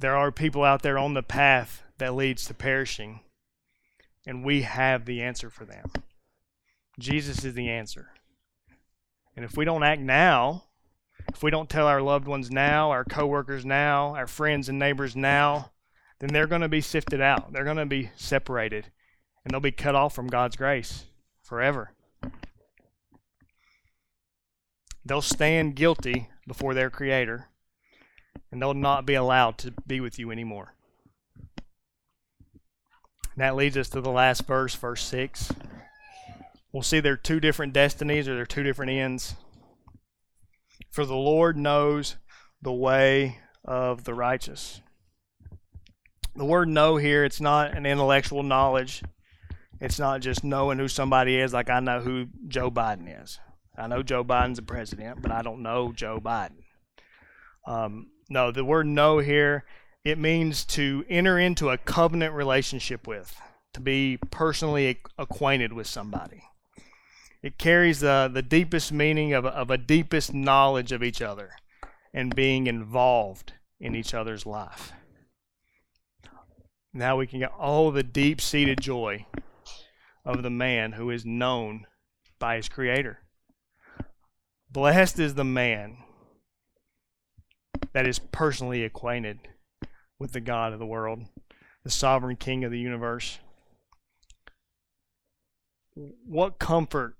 There 0.00 0.16
are 0.16 0.30
people 0.30 0.62
out 0.62 0.82
there 0.82 0.98
on 0.98 1.14
the 1.14 1.22
path 1.22 1.82
that 1.98 2.14
leads 2.14 2.44
to 2.46 2.54
perishing, 2.54 3.20
and 4.26 4.44
we 4.44 4.62
have 4.62 5.06
the 5.06 5.22
answer 5.22 5.48
for 5.48 5.64
them. 5.64 5.90
Jesus 6.98 7.44
is 7.44 7.54
the 7.54 7.70
answer. 7.70 8.10
And 9.34 9.44
if 9.44 9.56
we 9.56 9.64
don't 9.64 9.82
act 9.82 10.02
now, 10.02 10.64
if 11.36 11.42
we 11.42 11.50
don't 11.50 11.68
tell 11.68 11.86
our 11.86 12.00
loved 12.00 12.26
ones 12.26 12.50
now, 12.50 12.90
our 12.90 13.04
coworkers 13.04 13.66
now, 13.66 14.14
our 14.14 14.26
friends 14.26 14.70
and 14.70 14.78
neighbors 14.78 15.14
now, 15.14 15.70
then 16.18 16.32
they're 16.32 16.46
going 16.46 16.62
to 16.62 16.68
be 16.68 16.80
sifted 16.80 17.20
out. 17.20 17.52
They're 17.52 17.62
going 17.62 17.76
to 17.76 17.84
be 17.84 18.10
separated 18.16 18.86
and 19.44 19.52
they'll 19.52 19.60
be 19.60 19.70
cut 19.70 19.94
off 19.94 20.14
from 20.14 20.28
God's 20.28 20.56
grace 20.56 21.04
forever. 21.42 21.92
They'll 25.04 25.20
stand 25.20 25.76
guilty 25.76 26.30
before 26.48 26.72
their 26.72 26.88
Creator, 26.88 27.48
and 28.50 28.60
they'll 28.60 28.72
not 28.72 29.04
be 29.04 29.14
allowed 29.14 29.58
to 29.58 29.74
be 29.86 30.00
with 30.00 30.18
you 30.18 30.30
anymore. 30.30 30.74
And 33.34 33.42
that 33.44 33.56
leads 33.56 33.76
us 33.76 33.90
to 33.90 34.00
the 34.00 34.10
last 34.10 34.46
verse, 34.46 34.74
verse 34.74 35.04
6. 35.04 35.52
We'll 36.72 36.82
see 36.82 36.98
there 36.98 37.12
are 37.12 37.18
two 37.18 37.40
different 37.40 37.74
destinies 37.74 38.26
or 38.26 38.32
there 38.32 38.42
are 38.42 38.46
two 38.46 38.62
different 38.62 38.90
ends. 38.90 39.36
For 40.96 41.04
the 41.04 41.14
Lord 41.14 41.58
knows 41.58 42.16
the 42.62 42.72
way 42.72 43.40
of 43.66 44.04
the 44.04 44.14
righteous. 44.14 44.80
The 46.34 46.46
word 46.46 46.70
know 46.70 46.96
here, 46.96 47.22
it's 47.22 47.38
not 47.38 47.76
an 47.76 47.84
intellectual 47.84 48.42
knowledge. 48.42 49.02
It's 49.78 49.98
not 49.98 50.22
just 50.22 50.42
knowing 50.42 50.78
who 50.78 50.88
somebody 50.88 51.36
is, 51.36 51.52
like 51.52 51.68
I 51.68 51.80
know 51.80 52.00
who 52.00 52.28
Joe 52.48 52.70
Biden 52.70 53.22
is. 53.22 53.38
I 53.76 53.88
know 53.88 54.02
Joe 54.02 54.24
Biden's 54.24 54.56
the 54.56 54.62
president, 54.62 55.20
but 55.20 55.30
I 55.30 55.42
don't 55.42 55.62
know 55.62 55.92
Joe 55.92 56.18
Biden. 56.18 56.62
Um, 57.66 58.06
no, 58.30 58.50
the 58.50 58.64
word 58.64 58.86
know 58.86 59.18
here, 59.18 59.66
it 60.02 60.16
means 60.16 60.64
to 60.64 61.04
enter 61.10 61.38
into 61.38 61.68
a 61.68 61.76
covenant 61.76 62.32
relationship 62.32 63.06
with, 63.06 63.36
to 63.74 63.80
be 63.82 64.18
personally 64.30 64.98
acquainted 65.18 65.74
with 65.74 65.88
somebody. 65.88 66.44
It 67.42 67.58
carries 67.58 68.00
the, 68.00 68.30
the 68.32 68.42
deepest 68.42 68.92
meaning 68.92 69.32
of, 69.32 69.46
of 69.46 69.70
a 69.70 69.78
deepest 69.78 70.34
knowledge 70.34 70.92
of 70.92 71.02
each 71.02 71.22
other 71.22 71.52
and 72.12 72.34
being 72.34 72.66
involved 72.66 73.52
in 73.80 73.94
each 73.94 74.14
other's 74.14 74.46
life. 74.46 74.92
Now 76.92 77.16
we 77.18 77.26
can 77.26 77.40
get 77.40 77.52
all 77.58 77.90
the 77.90 78.02
deep 78.02 78.40
seated 78.40 78.80
joy 78.80 79.26
of 80.24 80.42
the 80.42 80.50
man 80.50 80.92
who 80.92 81.10
is 81.10 81.26
known 81.26 81.86
by 82.38 82.56
his 82.56 82.68
Creator. 82.68 83.18
Blessed 84.70 85.18
is 85.18 85.34
the 85.34 85.44
man 85.44 85.98
that 87.92 88.06
is 88.06 88.18
personally 88.18 88.82
acquainted 88.82 89.38
with 90.18 90.32
the 90.32 90.40
God 90.40 90.72
of 90.72 90.78
the 90.78 90.86
world, 90.86 91.24
the 91.84 91.90
sovereign 91.90 92.36
King 92.36 92.64
of 92.64 92.70
the 92.70 92.80
universe. 92.80 93.38
What 95.94 96.58
comfort 96.58 97.16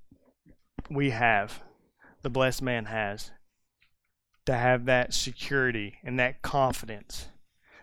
we 0.90 1.10
have, 1.10 1.62
the 2.22 2.30
blessed 2.30 2.62
man 2.62 2.86
has, 2.86 3.30
to 4.46 4.54
have 4.54 4.84
that 4.84 5.12
security 5.12 5.96
and 6.04 6.18
that 6.18 6.42
confidence 6.42 7.28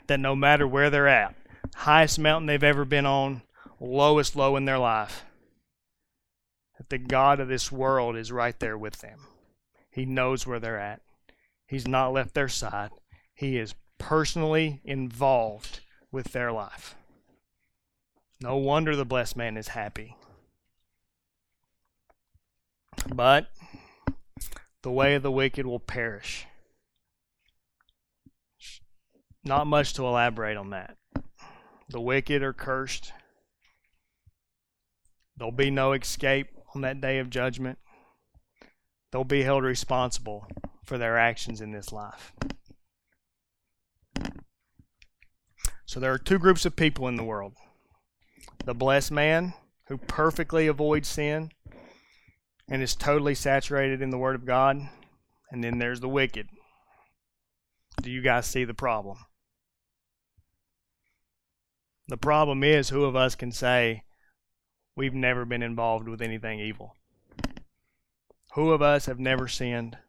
that 0.08 0.20
no 0.20 0.36
matter 0.36 0.68
where 0.68 0.90
they're 0.90 1.08
at, 1.08 1.36
highest 1.76 2.20
mountain 2.20 2.46
they've 2.46 2.64
ever 2.64 2.86
been 2.86 3.06
on, 3.06 3.42
lowest 3.80 4.36
low 4.36 4.56
in 4.56 4.66
their 4.66 4.80
life, 4.80 5.26
that 6.78 6.90
the 6.90 6.98
God 6.98 7.40
of 7.40 7.48
this 7.48 7.72
world 7.72 8.16
is 8.16 8.32
right 8.32 8.60
there 8.60 8.78
with 8.78 9.00
them. 9.00 9.20
He 9.92 10.06
knows 10.06 10.48
where 10.48 10.60
they're 10.60 10.80
at. 10.80 11.02
He's 11.68 11.88
not 11.88 12.14
left 12.14 12.34
their 12.34 12.50
side. 12.50 12.92
He 13.34 13.58
is 13.58 13.76
personally 13.98 14.82
involved 14.84 15.82
with 16.12 16.32
their 16.32 16.52
life. 16.52 16.96
No 18.42 18.58
wonder 18.58 18.96
the 18.96 19.06
blessed 19.06 19.38
man 19.38 19.56
is 19.58 19.70
happy. 19.70 20.18
But 23.10 23.48
the 24.82 24.92
way 24.92 25.16
of 25.16 25.24
the 25.24 25.32
wicked 25.32 25.66
will 25.66 25.80
perish. 25.80 26.46
Not 29.44 29.68
much 29.68 29.94
to 29.94 30.06
elaborate 30.06 30.58
on 30.58 30.70
that. 30.70 30.98
The 31.90 32.00
wicked 32.00 32.42
are 32.44 32.54
cursed. 32.54 33.12
There'll 35.36 35.52
be 35.52 35.72
no 35.72 35.94
escape 35.94 36.48
on 36.76 36.82
that 36.82 37.02
day 37.02 37.20
of 37.20 37.30
judgment. 37.30 37.78
They'll 39.12 39.24
be 39.24 39.44
held 39.44 39.64
responsible 39.64 40.48
for 40.84 40.98
their 40.98 41.18
actions 41.18 41.62
in 41.62 41.72
this 41.72 41.92
life. 41.92 42.34
So 45.86 46.00
there 46.00 46.12
are 46.12 46.18
two 46.18 46.40
groups 46.40 46.66
of 46.66 46.76
people 46.76 47.08
in 47.08 47.18
the 47.18 47.24
world 47.24 47.54
the 48.66 48.74
blessed 48.74 49.12
man 49.12 49.54
who 49.88 49.98
perfectly 49.98 50.68
avoids 50.68 51.10
sin 51.10 51.52
and 52.74 52.82
is 52.82 52.96
totally 52.96 53.36
saturated 53.36 54.02
in 54.02 54.10
the 54.10 54.18
Word 54.18 54.34
of 54.34 54.48
God, 54.48 54.90
and 55.52 55.64
then 55.64 55.78
there's 55.78 56.00
the 56.00 56.10
wicked. 56.10 56.50
Do 58.02 58.10
you 58.10 58.20
guys 58.20 58.48
see 58.48 58.64
the 58.64 58.74
problem? 58.74 59.20
The 62.08 62.18
problem 62.18 62.64
is, 62.64 62.90
who 62.90 63.04
of 63.04 63.16
us 63.16 63.36
can 63.36 63.52
say 63.52 64.02
we've 64.96 65.14
never 65.14 65.46
been 65.46 65.62
involved 65.62 66.08
with 66.08 66.20
anything 66.20 66.60
evil? 66.60 66.96
Who 68.56 68.72
of 68.72 68.82
us 68.82 69.06
have 69.06 69.20
never 69.20 69.48
sinned? 69.48 70.00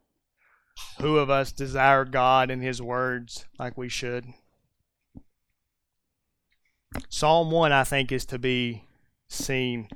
Who 1.03 1.18
of 1.18 1.29
us 1.29 1.53
desire 1.53 2.07
God 2.07 2.50
and 2.50 2.62
His 2.62 2.81
words 2.81 3.44
like 3.59 3.77
we 3.77 3.90
should? 3.90 4.24
Psalm 7.11 7.50
1, 7.50 7.72
I 7.72 7.85
think, 7.85 8.11
is 8.11 8.24
to 8.24 8.38
be 8.38 8.85
seen 9.29 9.90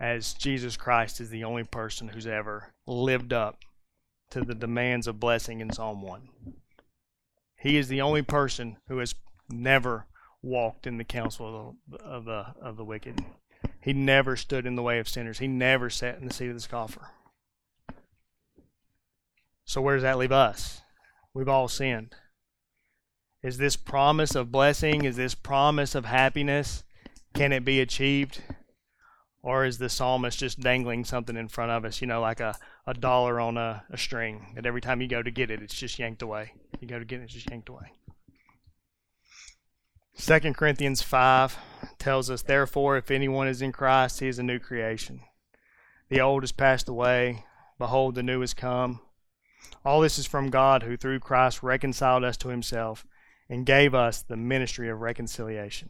as 0.00 0.32
Jesus 0.32 0.76
Christ 0.78 1.20
is 1.20 1.28
the 1.28 1.44
only 1.44 1.64
person 1.64 2.08
who's 2.08 2.26
ever 2.26 2.72
lived 2.86 3.32
up 3.32 3.58
to 4.30 4.40
the 4.40 4.54
demands 4.54 5.06
of 5.06 5.20
blessing 5.20 5.60
in 5.60 5.70
Psalm 5.70 6.00
1. 6.00 6.28
He 7.58 7.76
is 7.76 7.88
the 7.88 8.00
only 8.00 8.22
person 8.22 8.78
who 8.88 8.98
has 8.98 9.14
never 9.50 10.06
walked 10.42 10.86
in 10.86 10.96
the 10.96 11.04
counsel 11.04 11.76
of 11.86 11.98
the, 12.00 12.04
of 12.04 12.24
the, 12.24 12.46
of 12.62 12.76
the 12.78 12.84
wicked. 12.84 13.22
He 13.82 13.92
never 13.92 14.36
stood 14.36 14.66
in 14.66 14.76
the 14.76 14.82
way 14.82 14.98
of 14.98 15.08
sinners. 15.08 15.38
He 15.38 15.46
never 15.46 15.90
sat 15.90 16.18
in 16.18 16.26
the 16.26 16.32
seat 16.32 16.48
of 16.48 16.54
the 16.54 16.60
scoffer. 16.60 17.10
So, 19.66 19.82
where 19.82 19.96
does 19.96 20.02
that 20.02 20.18
leave 20.18 20.32
us? 20.32 20.80
We've 21.34 21.48
all 21.48 21.68
sinned. 21.68 22.14
Is 23.42 23.58
this 23.58 23.76
promise 23.76 24.34
of 24.34 24.50
blessing, 24.50 25.04
is 25.04 25.16
this 25.16 25.34
promise 25.34 25.94
of 25.94 26.06
happiness, 26.06 26.84
can 27.34 27.52
it 27.52 27.64
be 27.64 27.80
achieved? 27.80 28.42
Or 29.42 29.64
is 29.64 29.78
the 29.78 29.88
psalmist 29.88 30.38
just 30.38 30.60
dangling 30.60 31.04
something 31.04 31.36
in 31.36 31.48
front 31.48 31.70
of 31.70 31.84
us, 31.84 32.00
you 32.00 32.06
know, 32.06 32.20
like 32.20 32.40
a, 32.40 32.56
a 32.86 32.92
dollar 32.92 33.40
on 33.40 33.56
a, 33.56 33.84
a 33.90 33.96
string, 33.96 34.52
that 34.54 34.66
every 34.66 34.82
time 34.82 35.00
you 35.00 35.08
go 35.08 35.22
to 35.22 35.30
get 35.30 35.50
it, 35.50 35.62
it's 35.62 35.74
just 35.74 35.98
yanked 35.98 36.20
away? 36.20 36.52
You 36.78 36.86
go 36.86 36.98
to 36.98 37.04
get 37.06 37.20
it, 37.20 37.24
it's 37.24 37.34
just 37.34 37.50
yanked 37.50 37.70
away. 37.70 37.92
2 40.18 40.38
Corinthians 40.52 41.00
5 41.00 41.56
tells 41.98 42.28
us, 42.28 42.42
Therefore, 42.42 42.98
if 42.98 43.10
anyone 43.10 43.48
is 43.48 43.62
in 43.62 43.72
Christ, 43.72 44.20
he 44.20 44.28
is 44.28 44.38
a 44.38 44.42
new 44.42 44.58
creation. 44.58 45.20
The 46.10 46.20
old 46.20 46.42
has 46.42 46.52
passed 46.52 46.88
away. 46.88 47.44
Behold, 47.78 48.16
the 48.16 48.22
new 48.22 48.42
has 48.42 48.52
come. 48.52 49.00
All 49.84 50.00
this 50.00 50.18
is 50.18 50.26
from 50.26 50.50
God, 50.50 50.82
who 50.82 50.98
through 50.98 51.20
Christ 51.20 51.62
reconciled 51.62 52.24
us 52.24 52.36
to 52.38 52.48
himself 52.48 53.06
and 53.48 53.64
gave 53.64 53.94
us 53.94 54.20
the 54.20 54.36
ministry 54.36 54.90
of 54.90 55.00
reconciliation. 55.00 55.88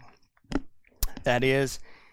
That 1.24 1.42
is, 1.42 1.80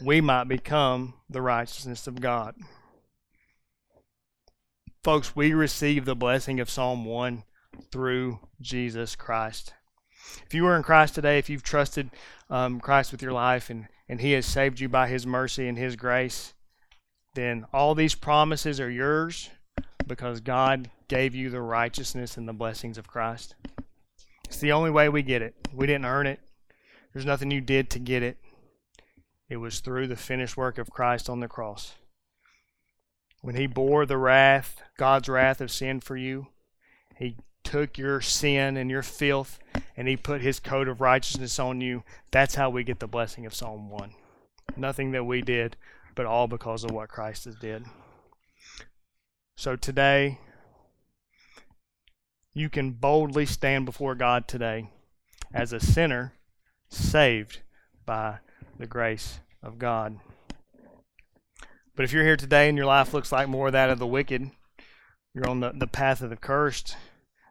we 0.00 0.20
might 0.20 0.48
become 0.48 1.14
the 1.28 1.42
righteousness 1.42 2.06
of 2.06 2.20
God. 2.20 2.54
Folks, 5.02 5.36
we 5.36 5.54
receive 5.54 6.04
the 6.04 6.16
blessing 6.16 6.60
of 6.60 6.68
Psalm 6.68 7.04
1 7.04 7.44
through 7.92 8.40
Jesus 8.60 9.14
Christ. 9.14 9.72
If 10.44 10.54
you 10.54 10.66
are 10.66 10.76
in 10.76 10.82
Christ 10.82 11.14
today, 11.14 11.38
if 11.38 11.48
you've 11.48 11.62
trusted 11.62 12.10
um, 12.50 12.80
Christ 12.80 13.12
with 13.12 13.22
your 13.22 13.32
life 13.32 13.70
and, 13.70 13.86
and 14.08 14.20
He 14.20 14.32
has 14.32 14.46
saved 14.46 14.80
you 14.80 14.88
by 14.88 15.08
His 15.08 15.26
mercy 15.26 15.68
and 15.68 15.78
His 15.78 15.96
grace, 15.96 16.54
then 17.34 17.66
all 17.72 17.94
these 17.94 18.14
promises 18.14 18.80
are 18.80 18.90
yours 18.90 19.50
because 20.06 20.40
God 20.40 20.90
gave 21.08 21.34
you 21.34 21.50
the 21.50 21.60
righteousness 21.60 22.36
and 22.36 22.48
the 22.48 22.52
blessings 22.52 22.98
of 22.98 23.06
Christ. 23.06 23.54
It's 24.46 24.58
the 24.58 24.72
only 24.72 24.90
way 24.90 25.08
we 25.08 25.22
get 25.22 25.42
it. 25.42 25.54
We 25.72 25.86
didn't 25.86 26.06
earn 26.06 26.26
it, 26.26 26.40
there's 27.12 27.26
nothing 27.26 27.50
you 27.50 27.60
did 27.60 27.90
to 27.90 27.98
get 27.98 28.22
it. 28.22 28.38
It 29.48 29.58
was 29.58 29.80
through 29.80 30.08
the 30.08 30.16
finished 30.16 30.56
work 30.56 30.78
of 30.78 30.90
Christ 30.90 31.30
on 31.30 31.40
the 31.40 31.48
cross. 31.48 31.94
When 33.42 33.54
He 33.54 33.66
bore 33.66 34.06
the 34.06 34.18
wrath, 34.18 34.82
God's 34.96 35.28
wrath 35.28 35.60
of 35.60 35.70
sin 35.70 36.00
for 36.00 36.16
you, 36.16 36.48
He 37.16 37.36
took 37.62 37.98
your 37.98 38.20
sin 38.20 38.76
and 38.76 38.90
your 38.90 39.02
filth 39.02 39.58
and 39.96 40.08
He 40.08 40.16
put 40.16 40.40
His 40.40 40.58
coat 40.58 40.88
of 40.88 41.00
righteousness 41.00 41.58
on 41.58 41.80
you. 41.80 42.02
That's 42.30 42.56
how 42.56 42.70
we 42.70 42.82
get 42.82 42.98
the 42.98 43.06
blessing 43.06 43.46
of 43.46 43.54
Psalm 43.54 43.88
1. 43.90 44.12
Nothing 44.76 45.12
that 45.12 45.24
we 45.24 45.42
did 45.42 45.76
but 46.14 46.26
all 46.26 46.48
because 46.48 46.82
of 46.82 46.90
what 46.90 47.08
Christ 47.08 47.44
has 47.44 47.54
did. 47.56 47.84
So 49.56 49.76
today, 49.76 50.38
you 52.52 52.68
can 52.68 52.92
boldly 52.92 53.46
stand 53.46 53.84
before 53.84 54.14
God 54.14 54.48
today 54.48 54.88
as 55.52 55.72
a 55.72 55.80
sinner 55.80 56.32
saved 56.88 57.60
by 58.04 58.38
the 58.78 58.86
grace 58.86 59.40
of 59.62 59.78
God. 59.78 60.18
But 61.94 62.04
if 62.04 62.12
you're 62.12 62.24
here 62.24 62.36
today 62.36 62.68
and 62.68 62.76
your 62.76 62.86
life 62.86 63.14
looks 63.14 63.32
like 63.32 63.48
more 63.48 63.68
of 63.68 63.72
that 63.72 63.90
of 63.90 63.98
the 63.98 64.06
wicked, 64.06 64.50
you're 65.34 65.48
on 65.48 65.60
the, 65.60 65.72
the 65.74 65.86
path 65.86 66.20
of 66.20 66.30
the 66.30 66.36
cursed, 66.36 66.96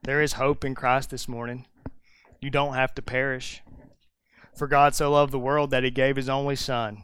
there 0.03 0.21
is 0.21 0.33
hope 0.33 0.63
in 0.63 0.75
Christ 0.75 1.09
this 1.09 1.27
morning. 1.27 1.65
You 2.41 2.51
don't 2.51 2.75
have 2.75 2.93
to 2.95 3.01
perish. 3.01 3.63
For 4.55 4.67
God 4.67 4.93
so 4.93 5.11
loved 5.11 5.33
the 5.33 5.39
world 5.39 5.71
that 5.71 5.83
he 5.83 5.89
gave 5.89 6.15
his 6.15 6.29
only 6.29 6.55
Son, 6.55 7.03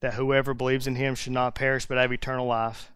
that 0.00 0.14
whoever 0.14 0.54
believes 0.54 0.86
in 0.86 0.96
him 0.96 1.14
should 1.14 1.32
not 1.32 1.54
perish 1.54 1.84
but 1.86 1.98
have 1.98 2.12
eternal 2.12 2.46
life. 2.46 2.90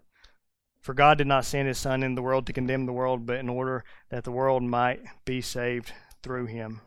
For 0.81 0.95
God 0.95 1.18
did 1.18 1.27
not 1.27 1.45
send 1.45 1.68
his 1.68 1.79
Son 1.79 2.03
in 2.03 2.14
the 2.14 2.23
world 2.23 2.47
to 2.47 2.53
condemn 2.53 2.87
the 2.87 2.93
world, 2.93 3.27
but 3.27 3.39
in 3.39 3.49
order 3.49 3.85
that 4.11 4.25
the 4.25 4.33
world 4.33 4.62
might 4.62 5.01
be 5.25 5.41
saved 5.41 5.93
through 6.23 6.47
him. 6.47 6.81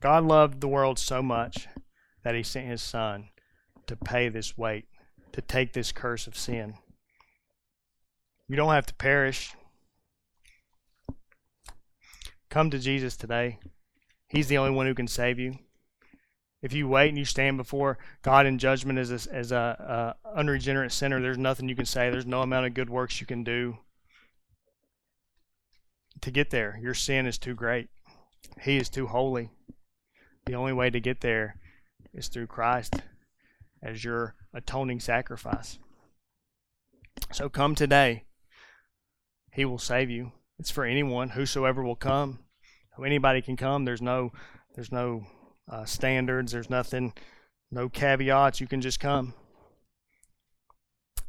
God 0.00 0.24
loved 0.24 0.60
the 0.60 0.68
world 0.68 0.98
so 0.98 1.20
much 1.20 1.66
that 2.24 2.34
he 2.34 2.42
sent 2.42 2.66
his 2.66 2.82
Son 2.82 3.28
to 3.86 3.96
pay 3.96 4.28
this 4.28 4.58
weight, 4.58 4.86
to 5.32 5.40
take 5.40 5.72
this 5.72 5.92
curse 5.92 6.26
of 6.26 6.36
sin. 6.36 6.74
You 8.48 8.56
don't 8.56 8.72
have 8.72 8.86
to 8.86 8.94
perish. 8.94 9.54
Come 12.50 12.70
to 12.70 12.78
Jesus 12.78 13.16
today. 13.16 13.58
He's 14.28 14.48
the 14.48 14.58
only 14.58 14.72
one 14.72 14.86
who 14.86 14.94
can 14.94 15.06
save 15.08 15.38
you. 15.38 15.58
If 16.62 16.72
you 16.72 16.88
wait 16.88 17.10
and 17.10 17.18
you 17.18 17.26
stand 17.26 17.58
before 17.58 17.98
God 18.22 18.46
in 18.46 18.58
judgment 18.58 18.98
as 18.98 19.10
a, 19.10 19.34
as 19.34 19.52
a, 19.52 20.14
a 20.24 20.38
unregenerate 20.38 20.92
sinner, 20.92 21.20
there's 21.20 21.36
nothing 21.36 21.68
you 21.68 21.76
can 21.76 21.84
say. 21.84 22.08
There's 22.08 22.24
no 22.24 22.40
amount 22.40 22.66
of 22.66 22.72
good 22.72 22.88
works 22.88 23.20
you 23.20 23.26
can 23.26 23.44
do 23.44 23.76
to 26.22 26.30
get 26.30 26.48
there. 26.48 26.78
Your 26.80 26.94
sin 26.94 27.26
is 27.26 27.36
too 27.36 27.54
great. 27.54 27.88
He 28.62 28.78
is 28.78 28.88
too 28.88 29.08
holy. 29.08 29.50
The 30.46 30.54
only 30.54 30.72
way 30.72 30.88
to 30.88 31.00
get 31.00 31.20
there 31.20 31.56
is 32.14 32.28
through 32.28 32.46
Christ 32.46 32.94
as 33.82 34.04
your 34.04 34.34
atoning 34.54 35.00
sacrifice. 35.00 35.78
So 37.32 37.48
come 37.48 37.74
today. 37.74 38.24
He 39.52 39.64
will 39.64 39.78
save 39.78 40.10
you. 40.10 40.32
It's 40.58 40.70
for 40.70 40.84
anyone, 40.84 41.30
whosoever 41.30 41.82
will 41.82 41.96
come. 41.96 42.40
Anybody 43.04 43.42
can 43.42 43.56
come. 43.56 43.84
There's 43.84 44.02
no 44.02 44.32
there's 44.74 44.92
no 44.92 45.26
uh, 45.68 45.84
standards. 45.84 46.52
There's 46.52 46.70
nothing, 46.70 47.12
no 47.70 47.88
caveats. 47.88 48.60
You 48.60 48.66
can 48.66 48.80
just 48.80 49.00
come. 49.00 49.34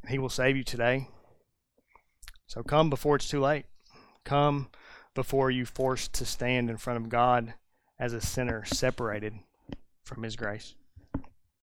He 0.07 0.19
will 0.19 0.29
save 0.29 0.55
you 0.55 0.63
today. 0.63 1.07
So 2.47 2.61
come 2.61 2.89
before 2.89 3.15
it's 3.15 3.29
too 3.29 3.41
late. 3.41 3.65
Come 4.23 4.69
before 5.15 5.49
you 5.49 5.65
forced 5.65 6.13
to 6.13 6.25
stand 6.25 6.69
in 6.69 6.77
front 6.77 6.97
of 6.97 7.09
God 7.09 7.55
as 7.99 8.13
a 8.13 8.21
sinner 8.21 8.63
separated 8.65 9.33
from 10.05 10.23
His 10.23 10.35
grace. 10.35 10.75